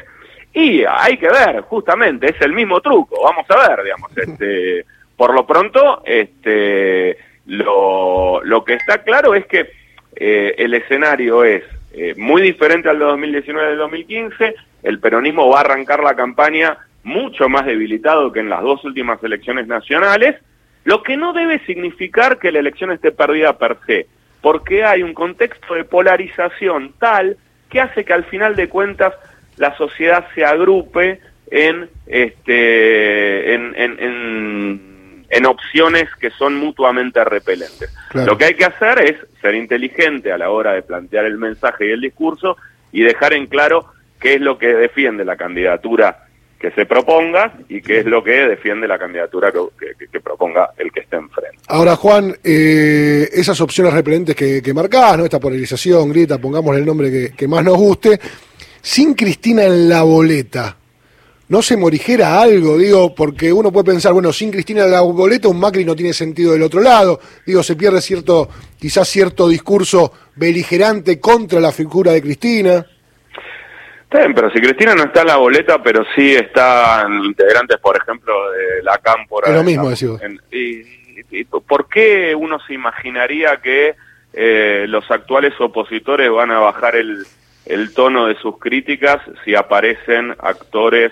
y 0.54 0.83
hay 0.83 1.18
que 1.18 1.30
ver, 1.30 1.62
justamente, 1.62 2.31
es 2.31 2.42
el 2.42 2.54
mismo 2.54 2.81
truco, 2.81 3.24
vamos 3.24 3.45
a 3.50 3.69
ver, 3.69 3.83
digamos, 3.83 4.18
este, 4.18 4.86
por 5.15 5.33
lo 5.33 5.45
pronto, 5.45 6.01
este, 6.06 7.18
lo, 7.45 8.44
lo 8.44 8.63
que 8.63 8.74
está 8.74 9.04
claro 9.04 9.36
es 9.36 9.45
que 9.45 9.69
eh, 10.15 10.56
el 10.57 10.74
escenario 10.74 11.44
es 11.44 11.63
eh, 11.94 12.13
muy 12.18 12.42
diferente 12.42 12.89
al 12.89 13.00
de 13.00 13.06
2019 13.06 13.65
y 13.65 13.69
del 13.69 13.77
2015. 13.80 14.56
El 14.84 15.00
peronismo 15.00 15.50
va 15.50 15.58
a 15.60 15.62
arrancar 15.62 16.04
la 16.04 16.16
campaña 16.16 16.78
mucho 17.04 17.50
más 17.50 17.66
debilitado 17.66 18.31
que 18.31 18.40
en 18.40 18.50
las 18.50 18.62
dos 18.62 18.84
últimas 18.86 19.24
elecciones 19.24 19.68
nacionales, 19.68 20.36
lo 20.84 21.04
que 21.04 21.18
no 21.18 21.34
debe 21.34 21.60
significar 21.66 22.40
que 22.40 22.52
la 22.52 22.60
elección 22.60 22.92
esté 22.92 23.12
perdida 23.12 23.58
per 23.58 23.78
se, 23.86 24.08
porque 24.42 24.84
hay 24.84 25.04
un 25.04 25.14
contexto 25.14 25.74
de 25.76 25.84
polarización 25.84 26.94
tal 27.00 27.38
que 27.70 27.81
hace 27.81 28.06
que 28.06 28.14
al 28.14 28.26
final 28.26 28.56
de 28.56 28.70
cuentas 28.70 29.14
la 29.58 29.76
sociedad 29.78 30.28
se 30.34 30.46
agrupe 30.46 31.20
en, 31.52 31.90
este, 32.08 33.54
en, 33.54 33.75
en 33.75 34.90
en 35.30 35.46
opciones 35.46 36.10
que 36.20 36.32
son 36.32 36.56
mutuamente 36.56 37.24
repelentes. 37.24 37.94
Lo 38.14 38.38
que 38.38 38.46
hay 38.46 38.54
que 38.56 38.66
hacer 38.66 39.00
es 39.00 39.16
ser 39.42 39.56
inteligente 39.56 40.32
a 40.32 40.38
la 40.38 40.50
hora 40.50 40.74
de 40.74 40.82
plantear 40.82 41.25
el 41.25 41.38
mensaje 41.38 41.88
y 41.88 41.92
el 41.92 42.02
discurso 42.02 42.58
y 42.92 43.02
dejar 43.02 43.34
en 43.34 43.46
claro 43.46 43.86
qué 44.19 44.36
es 44.36 44.42
lo 44.42 44.57
que 44.57 44.68
defiende 44.68 45.24
la 45.24 45.38
candidatura 45.38 46.25
que 46.60 46.71
se 46.71 46.86
proponga 46.86 47.54
y 47.69 47.81
qué 47.81 48.00
es 48.00 48.06
lo 48.06 48.21
que 48.21 48.31
defiende 48.31 48.88
la 48.88 49.00
candidatura 49.00 49.51
que, 49.51 50.19
proponga 50.19 50.71
el 50.77 50.92
que 50.92 51.00
esté 51.00 51.16
enfrente. 51.16 51.57
Ahora, 51.68 51.95
Juan, 51.95 52.36
eh, 52.44 53.30
esas 53.31 53.62
opciones 53.62 53.94
repelentes 53.94 54.36
que, 54.36 54.62
que 54.62 54.74
marcás, 54.74 55.18
¿no? 55.18 55.24
esta 55.24 55.39
polarización, 55.39 56.10
grita, 56.10 56.38
pongamos 56.38 56.75
el 56.75 56.86
nombre 56.86 57.31
que, 57.36 57.48
más 57.48 57.63
nos 57.63 57.77
guste, 57.77 58.19
sin 58.81 59.13
Cristina 59.13 59.63
en 59.63 59.88
la 59.88 60.04
boleta, 60.04 60.75
no 61.48 61.62
se 61.62 61.77
morigera 61.77 62.42
algo, 62.42 62.77
digo, 62.77 63.15
porque 63.15 63.54
uno 63.54 63.72
puede 63.72 63.92
pensar, 63.92 64.12
bueno, 64.12 64.33
sin 64.33 64.51
Cristina 64.51 64.83
de 64.83 64.92
la 64.92 65.01
boleta 65.01 65.48
un 65.48 65.60
Macri 65.60 65.86
no 65.86 65.95
tiene 65.95 66.13
sentido 66.13 66.51
del 66.51 66.63
otro 66.63 66.81
lado, 66.81 67.22
digo, 67.45 67.63
se 67.63 67.77
pierde 67.77 68.01
cierto, 68.01 68.50
quizás 68.77 69.07
cierto 69.07 69.48
discurso 69.48 70.12
beligerante 70.36 71.22
contra 71.22 71.62
la 71.62 71.72
figura 71.72 72.12
de 72.12 72.22
Cristina. 72.22 72.86
Pero 74.10 74.50
si 74.52 74.60
Cristina 74.60 74.96
no 74.96 75.04
está 75.04 75.22
en 75.22 75.28
la 75.28 75.38
boleta, 75.38 75.82
pero 75.84 76.04
sí 76.16 76.34
están 76.34 77.24
integrantes, 77.24 77.78
por 77.78 77.96
ejemplo, 77.96 78.52
de 78.52 78.82
la 78.82 78.98
Cámpora. 78.98 79.50
Es 79.50 79.56
lo 79.56 79.64
mismo, 79.64 79.90
decimos. 79.90 80.20
y, 80.52 81.44
¿Por 81.44 81.88
qué 81.88 82.34
uno 82.34 82.60
se 82.66 82.74
imaginaría 82.74 83.58
que 83.58 83.96
eh, 84.34 84.86
los 84.88 85.10
actuales 85.12 85.54
opositores 85.60 86.32
van 86.32 86.50
a 86.50 86.60
bajar 86.60 86.96
el, 86.96 87.24
el 87.66 87.94
tono 87.94 88.26
de 88.26 88.36
sus 88.36 88.58
críticas 88.58 89.22
si 89.46 89.54
aparecen 89.54 90.36
actores 90.40 91.12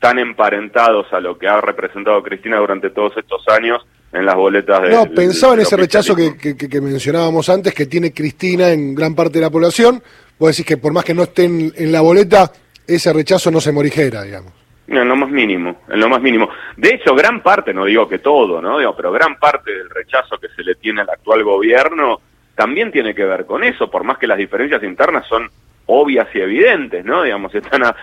tan 0.00 0.18
emparentados 0.18 1.12
a 1.12 1.20
lo 1.20 1.38
que 1.38 1.46
ha 1.46 1.60
representado 1.60 2.22
Cristina 2.22 2.56
durante 2.56 2.90
todos 2.90 3.16
estos 3.16 3.46
años 3.48 3.86
en 4.12 4.24
las 4.24 4.34
boletas 4.34 4.82
de... 4.82 4.90
No, 4.90 5.06
pensaba 5.06 5.54
en 5.54 5.60
ese 5.60 5.76
rechazo 5.76 6.16
que, 6.16 6.56
que, 6.56 6.80
mencionábamos 6.80 7.48
antes, 7.48 7.74
que 7.74 7.86
tiene 7.86 8.12
Cristina 8.12 8.70
en 8.70 8.94
gran 8.94 9.14
parte 9.14 9.34
de 9.38 9.42
la 9.42 9.50
población. 9.50 10.02
Vos 10.38 10.50
decís 10.50 10.66
que 10.66 10.78
por 10.78 10.92
más 10.92 11.04
que 11.04 11.14
no 11.14 11.24
estén 11.24 11.72
en 11.76 11.92
la 11.92 12.00
boleta, 12.00 12.50
ese 12.86 13.12
rechazo 13.12 13.50
no 13.50 13.60
se 13.60 13.72
morigera, 13.72 14.22
digamos. 14.22 14.52
En 14.88 15.06
lo 15.06 15.14
más 15.14 15.30
mínimo, 15.30 15.82
en 15.88 16.00
lo 16.00 16.08
más 16.08 16.20
mínimo. 16.20 16.48
De 16.76 16.94
hecho, 16.94 17.14
gran 17.14 17.42
parte, 17.42 17.72
no 17.72 17.84
digo 17.84 18.08
que 18.08 18.18
todo, 18.18 18.60
¿no? 18.60 18.78
Digo, 18.78 18.96
pero 18.96 19.12
gran 19.12 19.38
parte 19.38 19.70
del 19.70 19.88
rechazo 19.88 20.38
que 20.38 20.48
se 20.48 20.64
le 20.64 20.74
tiene 20.76 21.02
al 21.02 21.10
actual 21.10 21.44
gobierno 21.44 22.20
también 22.56 22.90
tiene 22.90 23.14
que 23.14 23.24
ver 23.24 23.46
con 23.46 23.62
eso, 23.62 23.88
por 23.88 24.02
más 24.02 24.18
que 24.18 24.26
las 24.26 24.36
diferencias 24.36 24.82
internas 24.82 25.26
son 25.28 25.48
obvias 25.86 26.28
y 26.34 26.40
evidentes, 26.40 27.04
¿no? 27.04 27.22
Digamos, 27.22 27.54
están 27.54 27.84
a, 27.84 27.94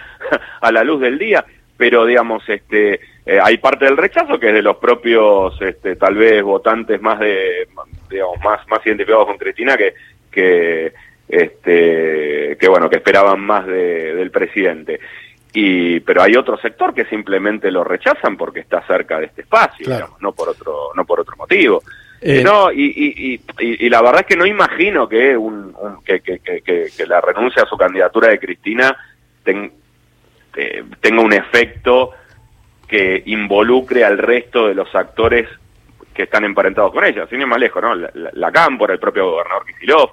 a 0.61 0.71
la 0.71 0.83
luz 0.83 1.01
del 1.01 1.19
día 1.19 1.43
pero 1.77 2.05
digamos 2.05 2.43
este 2.49 2.99
eh, 3.25 3.39
hay 3.41 3.57
parte 3.57 3.85
del 3.85 3.97
rechazo 3.97 4.39
que 4.39 4.47
es 4.47 4.53
de 4.53 4.61
los 4.61 4.77
propios 4.77 5.53
este, 5.61 5.95
tal 5.95 6.15
vez 6.15 6.41
votantes 6.41 7.01
más 7.01 7.19
de 7.19 7.67
digamos 8.09 8.39
más 8.43 8.67
más 8.67 8.85
identificados 8.85 9.27
con 9.27 9.37
Cristina 9.37 9.77
que 9.77 9.93
que 10.31 10.93
este 11.27 12.57
que 12.59 12.67
bueno 12.67 12.89
que 12.89 12.97
esperaban 12.97 13.39
más 13.39 13.65
de, 13.67 14.15
del 14.15 14.31
presidente. 14.31 14.99
Y 15.53 15.99
pero 16.01 16.21
hay 16.21 16.35
otro 16.35 16.57
sector 16.57 16.93
que 16.93 17.05
simplemente 17.05 17.71
lo 17.71 17.83
rechazan 17.83 18.37
porque 18.37 18.59
está 18.59 18.85
cerca 18.85 19.19
de 19.19 19.27
este 19.27 19.41
espacio 19.41 19.87
digamos, 19.87 20.21
no 20.21 20.31
por 20.33 20.49
otro 20.49 20.91
no 20.95 21.05
por 21.05 21.19
otro 21.19 21.35
motivo. 21.37 21.81
Eh, 22.19 22.43
no 22.43 22.71
y, 22.71 22.93
y, 22.95 23.39
y, 23.59 23.89
la 23.89 24.01
verdad 24.01 24.21
es 24.21 24.25
que 24.25 24.35
no 24.35 24.47
imagino 24.47 25.07
que 25.07 25.37
un, 25.37 25.75
que, 26.03 26.21
que, 26.21 26.39
que, 26.39 26.61
que, 26.63 27.05
la 27.05 27.21
renuncia 27.21 27.61
a 27.61 27.67
su 27.67 27.77
candidatura 27.77 28.29
de 28.29 28.39
Cristina 28.39 28.97
ten, 29.43 29.71
eh, 30.57 30.83
tenga 30.99 31.21
un 31.21 31.33
efecto 31.33 32.11
que 32.87 33.21
involucre 33.27 34.03
al 34.03 34.17
resto 34.17 34.67
de 34.67 34.73
los 34.73 34.93
actores 34.95 35.47
que 36.15 36.23
están 36.23 36.45
emparentados 36.45 36.91
con 36.91 37.05
ella, 37.05 37.27
sin 37.27 37.41
ir 37.41 37.47
más 37.47 37.59
lejos, 37.59 37.81
¿no? 37.81 37.93
La, 37.93 38.09
la, 38.33 38.51
Cámpora, 38.51 38.93
el 38.93 38.99
propio 38.99 39.29
gobernador 39.29 39.67
Kicillof, 39.67 40.11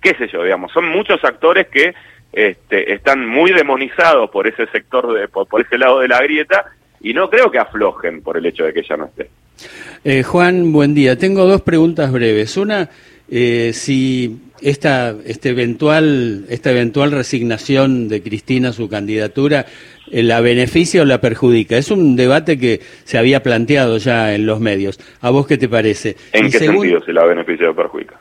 qué 0.00 0.14
sé 0.14 0.28
yo, 0.28 0.42
digamos, 0.42 0.70
son 0.70 0.86
muchos 0.90 1.24
actores 1.24 1.68
que 1.68 1.94
este, 2.30 2.92
están 2.92 3.26
muy 3.26 3.52
demonizados 3.52 4.28
por 4.28 4.46
ese 4.46 4.66
sector, 4.66 5.14
de, 5.14 5.28
por, 5.28 5.48
ese 5.62 5.78
lado 5.78 6.00
de 6.00 6.08
la 6.08 6.20
grieta, 6.20 6.66
y 7.00 7.14
no 7.14 7.30
creo 7.30 7.50
que 7.50 7.58
aflojen 7.58 8.20
por 8.20 8.36
el 8.36 8.44
hecho 8.44 8.64
de 8.64 8.74
que 8.74 8.80
ella 8.80 8.98
no 8.98 9.06
esté. 9.06 9.30
Eh, 10.04 10.22
Juan, 10.22 10.72
buen 10.72 10.94
día. 10.94 11.16
Tengo 11.16 11.46
dos 11.46 11.62
preguntas 11.62 12.12
breves. 12.12 12.58
Una, 12.58 12.90
eh, 13.30 13.70
si 13.72 14.45
esta, 14.60 15.14
este 15.24 15.50
eventual, 15.50 16.44
esta 16.48 16.70
eventual 16.70 17.12
resignación 17.12 18.08
de 18.08 18.22
Cristina 18.22 18.70
a 18.70 18.72
su 18.72 18.88
candidatura 18.88 19.66
eh, 20.10 20.22
la 20.22 20.40
beneficia 20.40 21.02
o 21.02 21.04
la 21.04 21.20
perjudica. 21.20 21.76
Es 21.76 21.90
un 21.90 22.16
debate 22.16 22.58
que 22.58 22.80
se 23.04 23.18
había 23.18 23.42
planteado 23.42 23.98
ya 23.98 24.34
en 24.34 24.46
los 24.46 24.60
medios. 24.60 24.98
¿A 25.20 25.30
vos 25.30 25.46
qué 25.46 25.58
te 25.58 25.68
parece? 25.68 26.16
¿En 26.32 26.50
qué 26.50 26.58
sentido 26.58 27.00
si 27.04 27.12
la 27.12 27.24
beneficia 27.24 27.70
o 27.70 27.74
perjudica? 27.74 28.20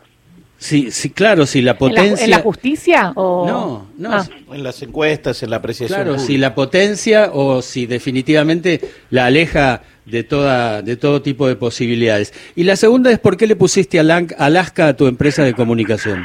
Sí, 0.58 0.90
sí, 0.90 1.10
claro, 1.10 1.46
si 1.46 1.62
la 1.62 1.78
potencia... 1.78 2.24
¿En 2.24 2.32
la, 2.32 2.40
justicia 2.40 3.12
o...? 3.16 3.46
No, 3.46 3.88
no. 3.98 4.18
Ah. 4.18 4.26
En 4.52 4.64
las 4.64 4.82
encuestas, 4.82 5.44
en 5.44 5.50
la 5.50 5.58
apreciación 5.58 5.98
Claro, 5.98 6.12
pública. 6.14 6.28
si 6.28 6.38
la 6.38 6.56
potencia 6.56 7.30
o 7.34 7.62
si 7.62 7.86
definitivamente 7.86 8.80
la 9.10 9.26
aleja 9.26 9.84
de 10.06 10.24
toda 10.24 10.82
de 10.82 10.98
todo 10.98 11.22
tipo 11.22 11.48
de 11.48 11.56
posibilidades. 11.56 12.34
Y 12.56 12.64
la 12.64 12.76
segunda 12.76 13.12
es 13.12 13.20
por 13.20 13.38
qué 13.38 13.48
le 13.48 13.56
pusiste 13.56 14.00
Alaska 14.00 14.88
a 14.88 14.96
tu 14.96 15.08
empresa 15.08 15.44
de 15.44 15.54
comunicación. 15.54 16.24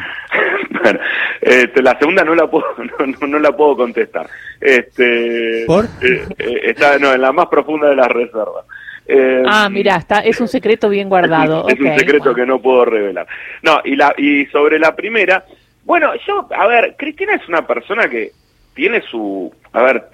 Bueno, 0.82 0.98
este, 1.42 1.82
la 1.82 1.98
segunda 1.98 2.24
no 2.24 2.34
la 2.34 2.46
puedo 2.50 2.64
no, 2.78 3.06
no- 3.06 3.26
no 3.26 3.38
la 3.38 3.52
puedo 3.56 3.76
contestar. 3.76 4.28
Este, 4.60 5.64
¿Por? 5.66 5.84
eh, 6.02 6.24
eh, 6.38 6.60
está 6.64 6.98
no, 6.98 7.12
en 7.12 7.20
la 7.20 7.32
más 7.32 7.46
profunda 7.48 7.88
de 7.88 7.96
las 7.96 8.08
reservas. 8.08 8.64
Eh, 9.06 9.42
Ah, 9.46 9.68
mira, 9.70 9.96
está, 9.96 10.20
es 10.20 10.40
un 10.40 10.48
secreto 10.48 10.88
bien 10.88 11.08
guardado. 11.08 11.66
Es 11.68 11.80
un, 11.80 11.98
secreto 11.98 12.34
que 12.34 12.46
no 12.46 12.60
puedo 12.62 12.84
revelar. 12.84 13.26
No, 13.62 13.80
y, 13.84 13.96
la, 13.96 14.14
y 14.16 14.46
sobre 14.46 14.78
la 14.78 14.94
primera, 14.94 15.44
bueno, 15.84 16.12
yo, 16.26 16.46
a 16.56 16.66
ver, 16.66 16.94
Cristina 16.96 17.34
es 17.34 17.48
una 17.48 17.66
persona 17.66 18.08
que 18.08 18.30
tiene 18.74 19.02
su, 19.10 19.52
a 19.72 19.82
ver, 19.82 20.04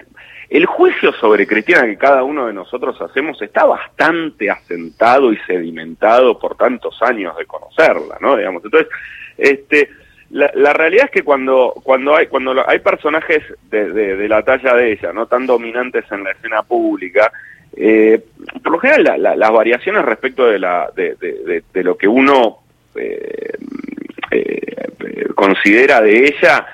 el 0.49 0.65
juicio 0.65 1.11
sobre 1.13 1.45
Cristina 1.45 1.83
que 1.85 1.97
cada 1.97 2.23
uno 2.23 2.47
de 2.47 2.53
nosotros 2.53 2.99
hacemos 3.01 3.41
está 3.41 3.65
bastante 3.65 4.49
asentado 4.49 5.33
y 5.33 5.37
sedimentado 5.39 6.39
por 6.39 6.55
tantos 6.55 7.01
años 7.01 7.35
de 7.37 7.45
conocerla, 7.45 8.17
¿no? 8.21 8.37
Digamos, 8.37 8.63
entonces, 8.63 8.89
este, 9.37 9.89
la, 10.31 10.49
la 10.55 10.73
realidad 10.73 11.05
es 11.05 11.11
que 11.11 11.23
cuando 11.23 11.73
cuando 11.83 12.15
hay 12.15 12.27
cuando 12.27 12.63
hay 12.67 12.79
personajes 12.79 13.43
de, 13.69 13.91
de- 13.91 14.15
de 14.17 14.27
la 14.29 14.41
talla 14.43 14.73
de 14.73 14.93
ella, 14.93 15.11
no 15.13 15.25
tan 15.25 15.45
dominantes 15.45 16.05
en 16.11 16.23
la 16.23 16.31
escena 16.31 16.63
pública, 16.63 17.31
eh, 17.75 18.21
por 18.63 18.71
lo 18.73 18.79
general 18.79 19.03
la- 19.03 19.17
la- 19.17 19.35
las 19.35 19.51
variaciones 19.51 20.03
respecto 20.05 20.45
de 20.47 20.59
la 20.59 20.89
de, 20.95 21.15
de- 21.73 21.83
lo 21.83 21.97
que 21.97 22.07
uno 22.07 22.59
eh, 22.95 23.51
eh, 24.31 25.27
considera 25.35 26.01
de 26.01 26.25
ella 26.25 26.65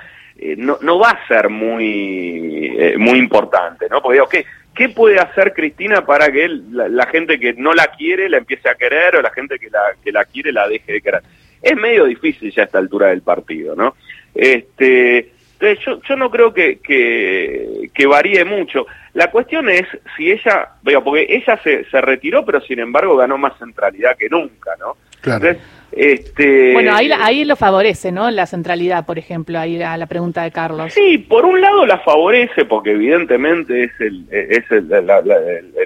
eh, 0.52 0.56
no, 0.58 0.78
no 0.82 1.00
va 1.00 1.10
a 1.12 1.28
ser 1.28 1.50
muy 1.50 2.76
eh, 2.78 2.96
muy 2.98 3.18
importante, 3.20 3.88
¿no? 3.90 4.02
Porque 4.02 4.16
digo, 4.16 4.28
¿qué, 4.30 4.46
¿qué 4.76 4.90
puede 4.90 5.20
hacer 5.20 5.54
Cristina 5.54 6.06
para 6.06 6.32
que 6.32 6.46
él- 6.46 6.64
la, 6.72 6.88
la 6.88 7.06
gente 7.08 7.40
que 7.40 7.54
no 7.54 7.74
la 7.74 7.88
quiere 7.88 8.30
la 8.30 8.38
empiece 8.38 8.70
a 8.70 8.76
querer 8.76 9.16
o 9.16 9.22
la 9.22 9.32
gente 9.32 9.58
que 9.60 9.70
la, 9.70 9.82
que 10.04 10.12
la 10.12 10.26
quiere 10.26 10.52
la 10.52 10.68
deje 10.68 10.94
de 10.94 11.02
querer? 11.02 11.22
Es 11.62 11.76
medio 11.76 12.06
difícil 12.06 12.52
ya 12.52 12.64
a 12.64 12.66
esta 12.66 12.78
altura 12.80 13.08
del 13.08 13.22
partido, 13.22 13.76
¿no? 13.76 13.96
Este, 14.36 15.32
entonces 15.60 15.80
yo, 15.86 16.02
yo 16.08 16.16
no 16.18 16.30
creo 16.30 16.54
que, 16.54 16.80
que, 16.80 17.90
que 17.94 18.06
varíe 18.06 18.44
mucho. 18.44 18.86
La 19.14 19.32
cuestión 19.32 19.70
es 19.70 19.86
si 20.18 20.32
ella, 20.32 20.70
veo, 20.82 21.04
porque 21.04 21.26
ella 21.30 21.58
se, 21.64 21.86
se 21.86 22.02
retiró, 22.02 22.44
pero 22.44 22.60
sin 22.62 22.80
embargo 22.80 23.16
ganó 23.16 23.38
más 23.38 23.58
centralidad 23.60 24.18
que 24.18 24.28
nunca, 24.30 24.72
¿no? 24.80 24.98
Claro. 25.22 25.48
Entonces, 25.48 25.64
este, 25.96 26.74
Bueno, 26.74 26.96
ahí, 26.96 27.08
la- 27.08 27.24
ahí 27.26 27.46
lo 27.46 27.56
favorece, 27.56 28.12
¿no? 28.12 28.30
La 28.32 28.46
centralidad, 28.46 29.06
por 29.06 29.18
ejemplo, 29.20 29.60
ahí 29.60 29.82
a 29.82 29.96
la 29.98 30.08
pregunta 30.08 30.44
de 30.44 30.52
Carlos. 30.52 30.94
Sí, 30.94 31.18
por 31.20 31.46
un 31.46 31.62
lado 31.62 31.86
la 31.86 32.00
favorece 32.00 32.66
porque 32.66 32.92
evidentemente 32.92 33.84
es 33.86 33.92
el 34.00 34.26
es 34.32 34.70
el- 34.72 34.90
la, 34.90 35.02
la- 35.02 35.22
la- 35.22 35.38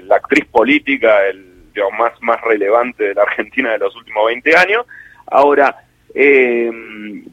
la 0.02 0.16
actriz 0.16 0.44
política 0.46 1.26
el 1.30 1.46
digamos, 1.74 1.98
más 1.98 2.12
más 2.22 2.40
relevante 2.40 3.04
de 3.04 3.14
la 3.14 3.22
Argentina 3.22 3.70
de 3.72 3.78
los 3.78 3.94
últimos 3.94 4.26
20 4.26 4.56
años. 4.56 4.84
Ahora, 5.26 5.76
eh, 6.14 6.70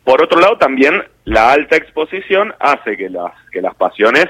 por 0.04 0.22
otro 0.22 0.40
lado 0.40 0.58
también 0.58 1.02
la 1.24 1.52
alta 1.52 1.78
exposición 1.78 2.54
hace 2.60 2.96
que 2.98 3.10
las 3.10 3.32
que 3.52 3.62
las 3.62 3.74
pasiones 3.76 4.28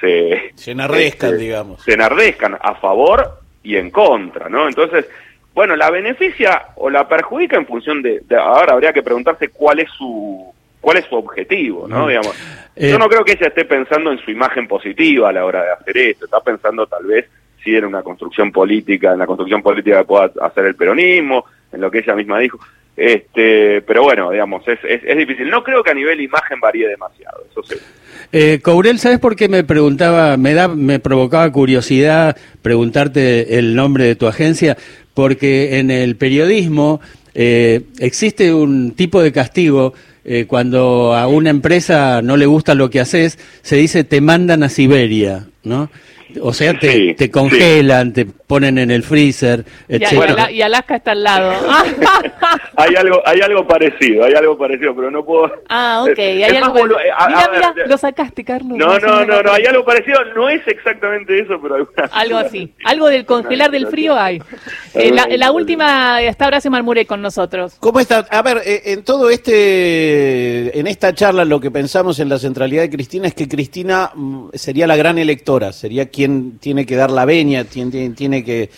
se 0.00 0.52
Se 0.54 0.70
enardezcan, 0.70 1.30
este, 1.32 1.42
digamos. 1.42 1.82
se 1.82 1.92
enardezcan 1.92 2.56
a 2.60 2.74
favor 2.76 3.40
y 3.62 3.76
en 3.76 3.90
contra, 3.90 4.48
¿no? 4.48 4.66
Entonces, 4.66 5.06
bueno, 5.54 5.76
la 5.76 5.90
beneficia 5.90 6.66
o 6.76 6.88
la 6.90 7.08
perjudica 7.08 7.56
en 7.56 7.66
función 7.66 8.02
de, 8.02 8.20
de- 8.28 8.36
ahora 8.36 8.72
habría 8.74 8.92
que 8.92 9.02
preguntarse 9.02 9.48
cuál 9.48 9.80
es 9.80 9.90
su 9.96 10.52
cuál 10.80 10.96
es 10.96 11.04
su 11.06 11.14
objetivo, 11.14 11.86
¿no? 11.86 12.06
Mm. 12.06 12.08
Digamos, 12.08 12.34
Eh, 12.76 12.88
yo 12.90 12.98
no 12.98 13.08
creo 13.08 13.22
que 13.24 13.32
ella 13.32 13.48
esté 13.48 13.64
pensando 13.66 14.10
en 14.12 14.18
su 14.18 14.30
imagen 14.30 14.66
positiva 14.66 15.28
a 15.28 15.32
la 15.32 15.44
hora 15.44 15.62
de 15.62 15.70
hacer 15.72 15.96
esto, 15.98 16.24
está 16.24 16.40
pensando 16.40 16.86
tal 16.86 17.04
vez 17.04 17.26
si 17.62 17.76
en 17.76 17.84
una 17.84 18.02
construcción 18.02 18.50
política, 18.50 19.12
en 19.12 19.18
la 19.18 19.26
construcción 19.26 19.60
política 19.60 19.98
que 19.98 20.04
pueda 20.06 20.30
hacer 20.40 20.64
el 20.64 20.74
peronismo, 20.76 21.44
en 21.72 21.80
lo 21.82 21.90
que 21.90 21.98
ella 21.98 22.14
misma 22.14 22.38
dijo. 22.38 22.58
Este, 22.96 23.82
pero 23.82 24.02
bueno, 24.02 24.30
digamos, 24.30 24.66
es, 24.68 24.78
es, 24.84 25.02
es 25.04 25.16
difícil. 25.18 25.50
No 25.50 25.62
creo 25.62 25.82
que 25.82 25.90
a 25.90 25.94
nivel 25.94 26.20
imagen 26.20 26.60
varíe 26.60 26.88
demasiado, 26.88 27.44
eso 27.50 27.62
sí. 27.62 27.76
Eh, 28.32 28.60
Courel, 28.62 28.98
¿sabes 28.98 29.18
por 29.18 29.36
qué 29.36 29.48
me 29.48 29.64
preguntaba, 29.64 30.36
me 30.36 30.54
da, 30.54 30.68
me 30.68 30.98
provocaba 31.00 31.50
curiosidad 31.52 32.36
preguntarte 32.62 33.58
el 33.58 33.74
nombre 33.74 34.04
de 34.04 34.16
tu 34.16 34.26
agencia? 34.26 34.76
Porque 35.20 35.78
en 35.78 35.90
el 35.90 36.16
periodismo 36.16 36.98
eh, 37.34 37.82
existe 37.98 38.54
un 38.54 38.92
tipo 38.92 39.20
de 39.20 39.32
castigo 39.32 39.92
eh, 40.24 40.46
cuando 40.48 41.14
a 41.14 41.26
una 41.26 41.50
empresa 41.50 42.22
no 42.22 42.38
le 42.38 42.46
gusta 42.46 42.74
lo 42.74 42.88
que 42.88 43.00
haces, 43.00 43.38
se 43.60 43.76
dice 43.76 44.02
te 44.02 44.22
mandan 44.22 44.62
a 44.62 44.70
Siberia, 44.70 45.46
¿no? 45.62 45.90
O 46.42 46.52
sea, 46.52 46.78
te, 46.78 46.90
Sí, 46.92 47.14
te 47.14 47.30
congelan, 47.30 48.12
te 48.12 48.24
ponen 48.26 48.78
en 48.78 48.90
el 48.90 49.02
freezer, 49.02 49.64
Y, 49.88 49.96
y 50.54 50.62
Alaska 50.62 50.96
está 50.96 51.12
al 51.12 51.22
lado. 51.22 51.52
Hay 52.76 52.94
algo, 52.96 53.20
hay 53.26 53.40
algo 53.40 53.66
parecido, 53.66 54.24
hay 54.24 54.32
algo 54.34 54.56
parecido, 54.56 54.94
pero 54.96 55.10
no 55.10 55.24
puedo. 55.24 55.52
ah, 55.68 56.02
ok. 56.08 56.18
Hay 56.18 56.42
es 56.42 56.62
algo 56.62 56.78
eh, 56.78 57.10
a- 57.16 57.26
mira, 57.28 57.40
a 57.44 57.48
ver, 57.50 57.58
mira, 57.58 57.72
de- 57.74 57.86
lo 57.86 57.98
sacaste, 57.98 58.42
Carlos. 58.44 58.76
No, 58.78 58.98
no, 58.98 59.24
no, 59.26 59.42
no, 59.42 59.52
hay 59.52 59.64
algo 59.66 59.84
parecido. 59.84 60.18
No 60.34 60.48
es 60.48 60.66
exactamente 60.66 61.38
eso, 61.38 61.60
pero 61.62 61.86
Algo 62.12 62.38
así. 62.38 62.72
Algo 62.84 63.08
del 63.08 63.26
congelar 63.26 63.70
del 63.70 63.86
frío 63.88 64.16
hay. 64.18 64.40
Eh, 64.92 65.12
la, 65.12 65.28
la 65.28 65.52
última 65.52 66.20
está 66.20 66.48
Horacio 66.48 66.68
Marmuré 66.68 67.06
con 67.06 67.22
nosotros. 67.22 67.76
¿Cómo 67.78 68.00
está? 68.00 68.26
A 68.28 68.42
ver, 68.42 68.60
eh, 68.66 68.82
en 68.86 69.04
todo 69.04 69.30
este, 69.30 70.76
en 70.78 70.88
esta 70.88 71.14
charla 71.14 71.44
lo 71.44 71.60
que 71.60 71.70
pensamos 71.70 72.18
en 72.18 72.28
la 72.28 72.38
centralidad 72.40 72.82
de 72.82 72.90
Cristina 72.90 73.28
es 73.28 73.34
que 73.34 73.46
Cristina 73.48 74.10
mm, 74.12 74.48
sería 74.54 74.88
la 74.88 74.96
gran 74.96 75.16
electora, 75.18 75.72
sería 75.72 76.08
quien 76.08 76.19
tiene 76.60 76.86
que 76.86 76.96
dar 76.96 77.10
la 77.10 77.24
veña, 77.24 77.64
quien 77.64 77.90
tiene, 77.90 78.14
tiene 78.14 78.44
que 78.44 78.70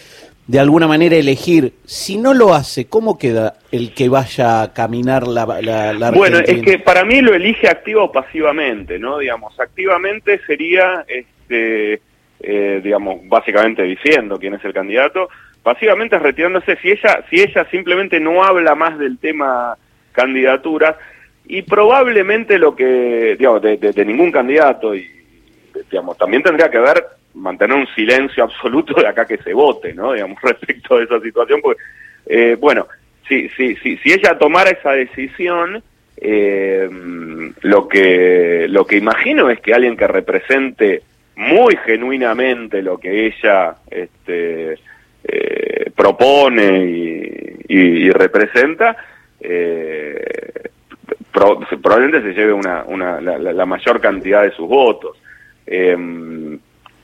de 0.46 0.58
alguna 0.58 0.86
manera 0.88 1.16
elegir. 1.16 1.72
Si 1.84 2.18
no 2.18 2.34
lo 2.34 2.52
hace, 2.52 2.86
¿cómo 2.86 3.16
queda 3.18 3.54
el 3.70 3.94
que 3.94 4.08
vaya 4.08 4.62
a 4.62 4.72
caminar 4.72 5.26
la, 5.26 5.46
la, 5.62 5.92
la 5.92 6.10
Bueno, 6.10 6.38
es 6.38 6.62
que 6.62 6.78
para 6.78 7.04
mí 7.04 7.20
lo 7.20 7.32
elige 7.34 7.68
activa 7.68 8.02
o 8.04 8.12
pasivamente, 8.12 8.98
¿no? 8.98 9.18
Digamos, 9.18 9.58
activamente 9.60 10.40
sería, 10.46 11.04
este, 11.06 12.00
eh, 12.40 12.80
digamos, 12.82 13.20
básicamente 13.28 13.82
diciendo 13.84 14.38
quién 14.38 14.54
es 14.54 14.64
el 14.64 14.72
candidato. 14.74 15.28
Pasivamente 15.62 16.16
es 16.16 16.22
retirándose 16.22 16.76
si 16.82 16.90
ella, 16.90 17.24
si 17.30 17.40
ella 17.40 17.64
simplemente 17.70 18.18
no 18.18 18.42
habla 18.42 18.74
más 18.74 18.98
del 18.98 19.18
tema 19.18 19.76
candidaturas 20.10 20.96
y 21.46 21.62
probablemente 21.62 22.58
lo 22.58 22.74
que, 22.74 23.36
digamos, 23.38 23.62
de, 23.62 23.76
de- 23.76 23.92
de 23.92 24.04
ningún 24.04 24.32
candidato 24.32 24.94
y, 24.94 25.08
digamos, 25.90 26.18
también 26.18 26.42
tendría 26.42 26.68
que 26.68 26.78
ver 26.78 27.04
mantener 27.34 27.76
un 27.76 27.86
silencio 27.94 28.44
absoluto 28.48 28.94
de 29.00 29.08
acá 29.08 29.26
que 29.26 29.38
se 29.38 29.52
vote, 29.54 29.92
¿no? 29.94 30.12
Digamos, 30.12 30.40
respecto 30.42 30.96
a 30.96 31.02
esa 31.02 31.20
situación, 31.20 31.60
porque, 31.62 31.80
eh, 32.26 32.56
bueno, 32.60 32.86
si, 33.28 33.48
si, 33.50 33.76
si, 33.76 33.96
si 33.98 34.12
ella 34.12 34.36
tomara 34.38 34.70
esa 34.70 34.92
decisión, 34.92 35.82
eh, 36.16 36.88
lo 37.62 37.88
que 37.88 38.66
lo 38.68 38.86
que 38.86 38.96
imagino 38.96 39.50
es 39.50 39.60
que 39.60 39.74
alguien 39.74 39.96
que 39.96 40.06
represente 40.06 41.02
muy 41.36 41.76
genuinamente 41.84 42.82
lo 42.82 42.98
que 42.98 43.26
ella 43.26 43.74
este, 43.90 44.74
eh, 45.24 45.90
propone 45.96 46.84
y, 46.84 47.56
y- 47.68 48.06
y 48.06 48.10
representa, 48.10 48.96
eh, 49.40 50.22
pro- 51.32 51.60
probablemente 51.82 52.22
se 52.22 52.38
lleve 52.38 52.52
una, 52.52 52.84
una, 52.86 53.20
la, 53.20 53.38
la- 53.38 53.66
mayor 53.66 54.00
cantidad 54.00 54.42
de 54.42 54.50
sus 54.52 54.68
votos. 54.68 55.16
Eh, 55.66 55.96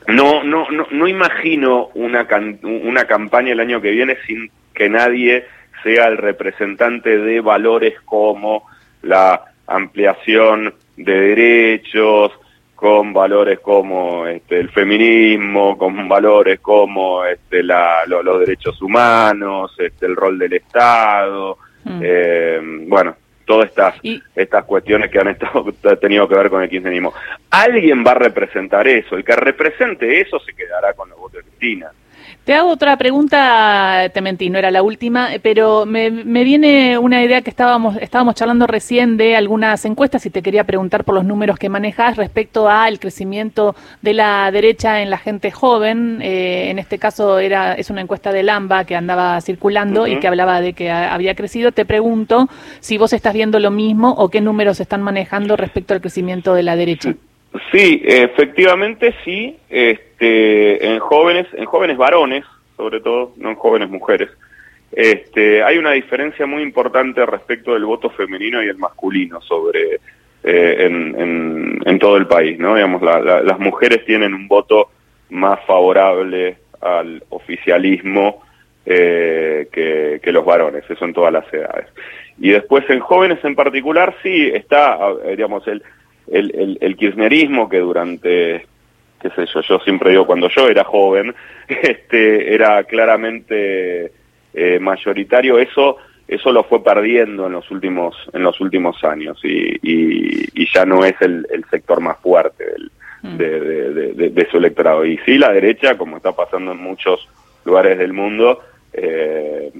no, 0.09 0.43
no, 0.43 0.69
no, 0.71 0.87
no 0.91 1.07
imagino 1.07 1.89
una, 1.95 2.27
can- 2.27 2.59
una 2.63 3.05
campaña 3.05 3.51
el 3.53 3.59
año 3.59 3.81
que 3.81 3.91
viene 3.91 4.17
sin 4.27 4.49
que 4.73 4.89
nadie 4.89 5.45
sea 5.83 6.07
el 6.07 6.17
representante 6.17 7.17
de 7.17 7.41
valores 7.41 7.95
como 8.05 8.65
la 9.01 9.41
ampliación 9.67 10.73
de 10.97 11.13
derechos, 11.13 12.31
con 12.75 13.11
valores 13.13 13.59
como 13.59 14.25
este, 14.27 14.59
el 14.59 14.69
feminismo, 14.69 15.77
con 15.77 16.07
valores 16.07 16.59
como 16.61 17.25
este, 17.25 17.61
la, 17.63 18.05
lo- 18.07 18.23
los 18.23 18.39
derechos 18.39 18.81
humanos, 18.81 19.75
este, 19.79 20.05
el 20.05 20.15
rol 20.15 20.37
del 20.39 20.53
Estado, 20.53 21.57
Mm. 21.85 21.99
eh, 22.03 22.59
bueno, 22.87 23.15
todas 23.49 23.67
estas 23.69 23.95
Y- 24.03 24.21
estas 24.35 24.63
cuestiones 24.65 25.09
que 25.09 25.17
han 25.19 25.27
estado 25.29 25.65
tenido 25.99 26.27
que 26.27 26.35
ver 26.35 26.49
con 26.51 26.61
el 26.61 26.69
kirchnerismo. 26.69 27.13
Alguien 27.49 28.05
va 28.05 28.11
a 28.11 28.15
representar 28.15 28.87
eso, 28.87 29.15
el 29.17 29.23
que 29.25 29.35
represente 29.35 30.21
eso 30.21 30.39
se 30.39 30.53
quedará 30.53 30.93
con 30.93 31.09
los 31.09 31.17
votos 31.17 31.43
de 31.43 31.49
Cristina. 31.49 31.91
Te 32.49 32.55
hago 32.55 32.71
otra 32.71 32.97
pregunta, 32.97 34.09
te 34.11 34.21
mentí, 34.21 34.49
no 34.49 34.57
era 34.57 34.71
la 34.71 34.81
última, 34.81 35.29
pero 35.43 35.85
me, 35.85 36.09
me, 36.09 36.43
viene 36.43 36.97
una 36.97 37.23
idea 37.23 37.43
que 37.43 37.51
estábamos, 37.51 37.95
estábamos 37.97 38.33
charlando 38.33 38.65
recién 38.65 39.17
de 39.17 39.35
algunas 39.35 39.85
encuestas 39.85 40.25
y 40.25 40.31
te 40.31 40.41
quería 40.41 40.63
preguntar 40.63 41.03
por 41.03 41.13
los 41.13 41.23
números 41.23 41.59
que 41.59 41.69
manejas 41.69 42.17
respecto 42.17 42.67
al 42.67 42.99
crecimiento 42.99 43.75
de 44.01 44.15
la 44.15 44.49
derecha 44.49 45.03
en 45.03 45.11
la 45.11 45.19
gente 45.19 45.51
joven. 45.51 46.23
Eh, 46.23 46.71
en 46.71 46.79
este 46.79 46.97
caso 46.97 47.37
era 47.37 47.75
es 47.75 47.91
una 47.91 48.01
encuesta 48.01 48.31
de 48.31 48.41
Lamba 48.41 48.83
que 48.83 48.95
andaba 48.95 49.39
circulando 49.41 50.07
y 50.07 50.19
que 50.19 50.27
hablaba 50.27 50.59
de 50.59 50.73
que 50.73 50.89
había 50.89 51.35
crecido. 51.35 51.71
Te 51.71 51.85
pregunto 51.85 52.49
si 52.79 52.97
vos 52.97 53.13
estás 53.13 53.35
viendo 53.35 53.59
lo 53.59 53.69
mismo 53.69 54.15
o 54.17 54.29
qué 54.29 54.41
números 54.41 54.79
están 54.79 55.03
manejando 55.03 55.55
respecto 55.55 55.93
al 55.93 56.01
crecimiento 56.01 56.55
de 56.55 56.63
la 56.63 56.75
derecha. 56.75 57.13
Sí, 57.71 58.01
efectivamente 58.05 59.13
sí. 59.23 59.57
Este, 59.69 60.85
en 60.85 60.99
jóvenes, 60.99 61.47
en 61.53 61.65
jóvenes 61.65 61.97
varones, 61.97 62.45
sobre 62.77 63.01
todo, 63.01 63.33
no 63.37 63.49
en 63.49 63.55
jóvenes 63.55 63.89
mujeres, 63.89 64.29
este, 64.91 65.63
hay 65.63 65.77
una 65.77 65.91
diferencia 65.91 66.45
muy 66.45 66.63
importante 66.63 67.25
respecto 67.25 67.73
del 67.73 67.85
voto 67.85 68.09
femenino 68.09 68.63
y 68.63 68.67
el 68.67 68.77
masculino 68.77 69.39
sobre 69.41 69.99
eh, 70.43 70.75
en, 70.79 71.81
en, 71.85 71.99
todo 71.99 72.17
el 72.17 72.27
país, 72.27 72.57
¿no? 72.57 72.75
Digamos, 72.75 73.01
las 73.01 73.59
mujeres 73.59 74.05
tienen 74.05 74.33
un 74.33 74.47
voto 74.47 74.89
más 75.29 75.59
favorable 75.65 76.57
al 76.81 77.21
oficialismo 77.29 78.41
eh, 78.85 79.67
que, 79.71 80.19
que 80.23 80.31
los 80.31 80.45
varones, 80.45 80.83
eso 80.89 81.05
en 81.05 81.13
todas 81.13 81.33
las 81.33 81.53
edades. 81.53 81.87
Y 82.39 82.51
después 82.51 82.89
en 82.89 82.99
jóvenes 82.99 83.43
en 83.43 83.53
particular 83.53 84.15
sí 84.23 84.49
está, 84.53 84.97
digamos, 85.29 85.67
el 85.67 85.83
el, 86.31 86.77
el, 86.81 86.95
kirchnerismo 86.95 87.69
que 87.69 87.79
durante 87.79 88.65
qué 89.21 89.29
sé 89.35 89.45
yo, 89.53 89.61
yo 89.61 89.79
siempre 89.79 90.11
digo 90.11 90.25
cuando 90.25 90.49
yo 90.49 90.67
era 90.67 90.83
joven, 90.83 91.33
este 91.67 92.53
era 92.53 92.83
claramente 92.83 94.11
eh, 94.53 94.79
mayoritario, 94.79 95.59
eso 95.59 95.97
eso 96.27 96.51
lo 96.51 96.63
fue 96.63 96.83
perdiendo 96.83 97.47
en 97.47 97.53
los 97.53 97.69
últimos 97.71 98.15
en 98.33 98.43
los 98.43 98.61
últimos 98.61 99.03
años 99.03 99.39
y, 99.43 99.77
y, 99.81 100.67
ya 100.73 100.85
no 100.85 101.03
es 101.03 101.15
el, 101.21 101.47
el 101.51 101.65
sector 101.65 101.99
más 101.99 102.17
fuerte 102.19 102.63
del, 102.63 102.91
mm. 103.23 103.37
de, 103.37 103.59
de, 104.13 104.29
de, 104.29 104.49
su 104.51 104.57
electorado. 104.57 105.03
Y 105.03 105.17
sí, 105.25 105.39
la 105.39 105.51
derecha, 105.51 105.97
como 105.97 106.17
está 106.17 106.31
pasando 106.33 106.73
en 106.73 106.77
muchos 106.77 107.27
lugares 107.65 107.97
del 107.97 108.13
mundo, 108.13 108.61
eh, 109.01 109.71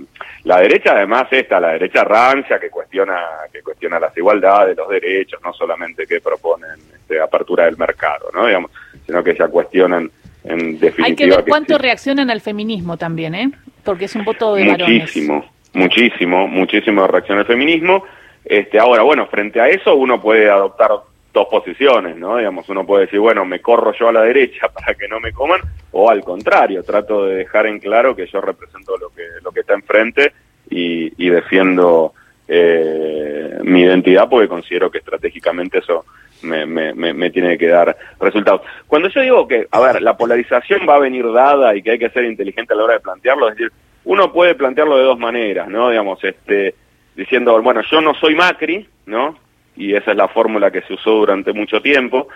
la 0.44 0.60
derecha 0.60 0.92
además 0.94 1.28
esta, 1.32 1.60
la 1.60 1.74
derecha 1.74 2.04
rancia 2.04 2.60
que 2.60 2.70
cuestiona 2.70 3.20
que 3.52 3.62
cuestiona 3.62 4.00
las 4.00 4.16
igualdades, 4.18 4.78
los 4.78 4.90
derechos, 4.90 5.42
no 5.44 5.54
solamente 5.54 6.06
que 6.06 6.22
proponen 6.22 6.80
este, 6.94 7.20
apertura 7.20 7.66
del 7.66 7.78
mercado, 7.78 8.30
¿no? 8.34 8.46
Digamos, 8.46 8.72
sino 9.06 9.24
que 9.24 9.36
ya 9.36 9.48
cuestionan 9.48 10.10
en 10.44 10.80
definitiva. 10.80 11.06
Hay 11.06 11.16
que 11.16 11.28
ver 11.28 11.46
cuánto 11.48 11.78
reaccionan 11.78 12.30
al 12.30 12.42
feminismo 12.42 12.98
también, 12.98 13.36
¿eh? 13.36 13.52
Porque 13.84 14.06
es 14.06 14.16
un 14.16 14.24
voto 14.24 14.56
de 14.56 14.66
muchísimo, 14.66 15.46
muchísimo, 15.74 16.48
muchísimo 16.48 17.08
reacción 17.08 17.40
al 17.40 17.46
feminismo. 17.46 18.04
Este, 18.46 18.80
ahora, 18.80 19.04
bueno, 19.04 19.28
frente 19.28 19.60
a 19.60 19.68
eso 19.68 19.96
uno 19.96 20.22
puede 20.22 20.50
adoptar 20.50 20.92
dos 21.34 21.48
posiciones, 21.48 22.18
¿no? 22.18 22.38
Digamos, 22.38 22.68
uno 22.70 22.86
puede 22.86 23.06
decir, 23.06 23.20
bueno, 23.20 23.46
me 23.46 23.62
corro 23.62 23.94
yo 23.94 24.10
a 24.10 24.14
la 24.14 24.22
derecha 24.22 24.68
para 24.74 24.94
que 24.96 25.08
no 25.08 25.20
me 25.20 25.32
coman, 25.32 25.62
o 25.92 26.10
al 26.10 26.24
contrario, 26.24 26.84
trato 26.84 27.26
de 27.26 27.36
dejar 27.36 27.68
en 27.68 27.80
claro 27.80 28.16
que 28.16 28.28
yo 28.28 28.42
represento 28.42 28.98
lo 28.98 29.10
que, 29.10 29.24
lo 29.44 29.52
que 29.52 29.62
está 29.62 29.74
enfrente 29.74 30.34
y, 30.70 31.12
y 31.24 31.30
defiendo 31.30 32.14
eh, 32.48 33.60
mi 33.64 33.82
identidad 33.82 34.28
porque 34.28 34.48
considero 34.48 34.90
que 34.90 34.98
estratégicamente 34.98 35.78
eso 35.78 36.06
me, 36.42 36.66
me, 36.66 36.94
me, 36.94 37.30
tiene 37.30 37.58
que 37.58 37.68
dar 37.68 37.96
resultados. 38.20 38.62
Cuando 38.88 39.10
yo 39.10 39.22
digo 39.22 39.48
que, 39.48 39.68
a 39.70 39.80
ver, 39.80 40.02
la 40.02 40.18
polarización 40.18 40.82
va 40.90 40.96
a 40.96 41.00
venir 41.00 41.32
dada 41.32 41.76
y 41.76 41.84
que 41.84 41.92
hay 41.92 42.00
que 42.00 42.10
ser 42.10 42.26
inteligente 42.26 42.74
a 42.74 42.78
la 42.78 42.86
hora 42.86 42.94
de 42.94 43.02
plantearlo, 43.02 43.50
es 43.50 43.56
decir, 43.56 43.72
uno 44.06 44.32
puede 44.34 44.56
plantearlo 44.56 44.98
de 44.98 45.04
dos 45.04 45.20
maneras, 45.20 45.68
¿no? 45.68 45.90
Digamos, 45.90 46.24
este, 46.24 46.74
diciendo, 47.16 47.62
bueno, 47.62 47.82
yo 47.92 48.02
no 48.02 48.16
soy 48.16 48.34
Macri, 48.34 48.88
¿no? 49.06 49.38
Y 49.80 49.96
esa 49.96 50.12
es 50.12 50.18
la 50.18 50.28
fórmula 50.28 50.70
que 50.70 50.82
se 50.82 50.94
usó 50.94 51.12
durante 51.12 51.54
mucho 51.54 51.82
tiempo 51.82 52.28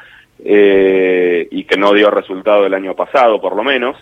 eh, 0.44 1.46
y 1.52 1.66
que 1.66 1.76
no 1.78 1.94
dio 1.94 2.10
resultado 2.10 2.66
el 2.66 2.74
año 2.74 2.96
pasado, 2.96 3.42
por 3.42 3.54
lo 3.56 3.64
menos, 3.64 3.98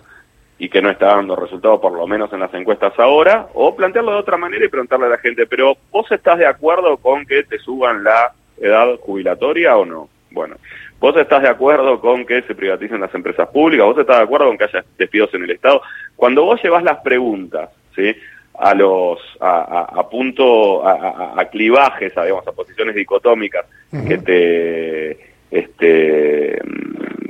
y 0.59 0.69
que 0.69 0.79
no 0.79 0.91
está 0.91 1.07
dando 1.07 1.35
resultado 1.35 1.81
por 1.81 1.91
lo 1.91 2.05
menos 2.05 2.31
en 2.31 2.39
las 2.39 2.53
encuestas 2.53 2.93
ahora, 2.99 3.47
o 3.55 3.75
plantearlo 3.75 4.11
de 4.11 4.19
otra 4.19 4.37
manera 4.37 4.63
y 4.63 4.69
preguntarle 4.69 5.07
a 5.07 5.09
la 5.09 5.17
gente, 5.17 5.47
pero 5.47 5.75
¿vos 5.91 6.09
estás 6.11 6.37
de 6.37 6.45
acuerdo 6.45 6.97
con 6.97 7.25
que 7.25 7.41
te 7.43 7.57
suban 7.57 8.03
la 8.03 8.31
edad 8.59 8.95
jubilatoria 8.99 9.75
o 9.75 9.85
no? 9.85 10.07
Bueno, 10.29 10.57
¿vos 10.99 11.17
estás 11.17 11.41
de 11.41 11.49
acuerdo 11.49 11.99
con 11.99 12.27
que 12.27 12.43
se 12.43 12.53
privaticen 12.53 13.01
las 13.01 13.13
empresas 13.15 13.49
públicas? 13.49 13.87
¿Vos 13.87 13.97
estás 13.97 14.17
de 14.17 14.23
acuerdo 14.23 14.47
con 14.49 14.57
que 14.59 14.65
haya 14.65 14.85
despidos 14.99 15.33
en 15.33 15.45
el 15.45 15.51
Estado? 15.51 15.81
Cuando 16.15 16.45
vos 16.45 16.61
llevas 16.63 16.83
las 16.83 16.99
preguntas, 16.99 17.71
¿sí? 17.95 18.15
A 18.53 18.73
los 18.73 19.19
a, 19.39 19.87
a, 19.93 20.09
punto 20.09 20.85
a, 20.85 21.33
a, 21.39 21.45
clivajes, 21.45 22.15
a, 22.17 22.23
digamos, 22.23 22.47
a 22.47 22.51
posiciones 22.51 22.95
dicotómicas 22.95 23.65
que 24.07 24.17
te 24.17 25.11
este 25.49 26.59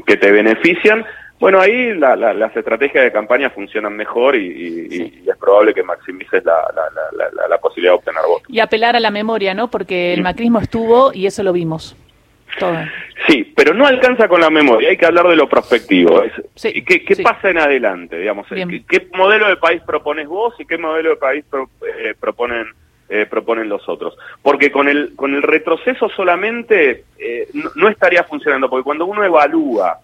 que 0.06 0.18
te 0.18 0.32
benefician. 0.32 1.06
Bueno, 1.40 1.60
ahí 1.60 1.96
la, 1.96 2.16
las 2.16 2.56
estrategias 2.56 3.04
de 3.04 3.12
campaña 3.12 3.50
funcionan 3.50 3.96
mejor 3.96 4.36
y, 4.36 5.24
es 5.26 5.38
probable 5.38 5.74
que 5.74 5.82
maximices 5.82 6.46
la, 6.46 6.62
la, 7.50 7.58
posibilidad 7.58 7.94
de 7.94 7.98
obtener 7.98 8.22
votos. 8.28 8.48
Y 8.48 8.60
apelar 8.60 8.96
a 8.96 9.00
la 9.00 9.10
memoria, 9.10 9.56
¿no? 9.56 9.70
Porque 9.70 10.14
el 10.14 10.22
macrismo 10.22 10.60
estuvo 10.60 11.12
y 11.14 11.26
eso 11.26 11.42
lo 11.42 11.52
vimos. 11.52 11.96
Sí, 13.32 13.54
pero 13.56 13.74
no 13.74 13.86
alcanza 13.86 14.28
con 14.28 14.42
la 14.42 14.50
memoria, 14.50 14.90
hay 14.90 14.98
que 14.98 15.06
hablar 15.06 15.26
de 15.30 15.38
lo 15.38 15.48
prospectivo. 15.48 16.22
¿Qué, 16.62 17.24
pasa 17.24 17.50
en 17.50 17.60
adelante? 17.60 18.20
Digamos, 18.20 18.46
¿qué, 18.50 19.08
modelo 19.14 19.48
de 19.48 19.56
país 19.56 19.82
propones 19.84 20.28
vos 20.28 20.54
y 20.60 20.66
qué 20.66 20.78
modelo 20.78 21.12
de 21.12 21.16
país 21.16 21.46
eh, 21.82 22.14
proponen 22.20 22.66
eh, 23.08 23.26
proponen 23.30 23.70
los 23.70 23.88
otros? 23.88 24.18
Porque 24.42 24.70
con 24.70 24.90
el 24.90 25.16
con 25.16 25.34
el 25.34 25.44
retroceso 25.44 26.10
solamente 26.10 27.06
eh, 27.18 27.48
no, 27.76 27.88
estaría 27.88 28.26
funcionando, 28.26 28.70
porque 28.70 28.84
cuando 28.84 29.06
uno 29.06 29.24
evalúa 29.24 30.00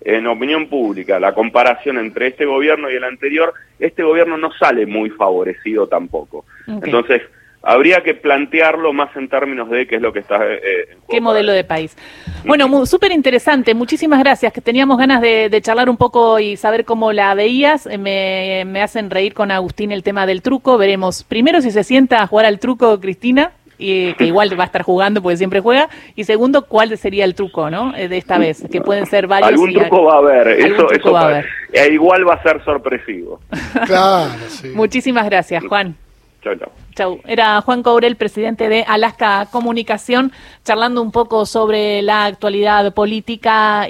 en 0.00 0.26
opinión 0.26 0.66
pública 0.66 1.20
la 1.20 1.34
comparación 1.34 1.98
entre 1.98 2.28
este 2.28 2.46
gobierno 2.46 2.90
y 2.90 2.94
el 2.94 3.04
anterior, 3.04 3.52
este 3.78 4.02
gobierno 4.02 4.38
no 4.38 4.52
sale 4.52 4.86
muy 4.86 5.10
favorecido 5.10 5.86
tampoco. 5.86 6.46
Entonces 6.66 7.20
habría 7.62 8.02
que 8.02 8.14
plantearlo 8.14 8.92
más 8.92 9.14
en 9.16 9.28
términos 9.28 9.68
de 9.70 9.86
qué 9.86 9.96
es 9.96 10.02
lo 10.02 10.12
que 10.12 10.20
está 10.20 10.40
eh, 10.46 10.96
qué 11.08 11.20
modelo 11.20 11.52
de 11.52 11.64
país 11.64 11.96
bueno 12.44 12.86
súper 12.86 13.12
interesante 13.12 13.74
muchísimas 13.74 14.20
gracias 14.20 14.52
que 14.52 14.60
teníamos 14.60 14.98
ganas 14.98 15.20
de, 15.20 15.60
charlar 15.62 15.90
un 15.90 15.96
poco 15.96 16.38
y 16.38 16.56
saber 16.56 16.84
cómo 16.84 17.12
la 17.12 17.34
veías. 17.34 17.86
Eh, 17.86 17.98
me, 17.98 18.64
me, 18.66 18.82
hacen 18.82 19.10
reír 19.10 19.34
con 19.34 19.50
Agustín 19.50 19.92
el 19.92 20.02
tema 20.02 20.26
del 20.26 20.42
truco. 20.42 20.78
Veremos 20.78 21.24
primero 21.24 21.60
si 21.60 21.70
se 21.70 21.84
sienta 21.84 22.22
a 22.22 22.26
jugar 22.26 22.46
al 22.46 22.58
truco 22.58 23.00
Cristina 23.00 23.52
y 23.78 24.12
que 24.14 24.26
igual 24.26 24.58
va 24.58 24.64
a 24.64 24.66
estar 24.66 24.82
jugando 24.82 25.22
porque 25.22 25.38
siempre 25.38 25.60
juega 25.60 25.88
y 26.14 26.24
segundo 26.24 26.66
cuál 26.66 26.96
sería 26.98 27.24
el 27.24 27.34
truco 27.34 27.70
no 27.70 27.96
eh, 27.96 28.08
de 28.08 28.18
esta 28.18 28.36
vez 28.36 28.62
que 28.70 28.82
pueden 28.82 29.06
ser 29.06 29.26
varios 29.26 29.48
algún 29.48 29.72
truco 29.72 30.04
va 30.04 30.16
a 30.16 30.18
haber 30.18 30.48
eso, 30.48 30.90
eso 30.92 31.12
va 31.12 31.20
a 31.22 31.24
haber. 31.24 31.46
igual 31.90 32.28
va 32.28 32.34
a 32.34 32.42
ser 32.42 32.62
sorpresivo. 32.62 33.40
Claro 33.86 34.30
sí. 34.48 34.68
muchísimas 34.74 35.24
gracias 35.24 35.64
Juan 35.66 35.96
Chau. 36.94 37.20
Era 37.26 37.60
Juan 37.60 37.82
Courel, 37.82 38.16
presidente 38.16 38.68
de 38.68 38.82
Alaska 38.82 39.46
Comunicación, 39.50 40.32
charlando 40.64 41.02
un 41.02 41.12
poco 41.12 41.46
sobre 41.46 42.02
la 42.02 42.24
actualidad 42.24 42.92
política. 42.94 43.78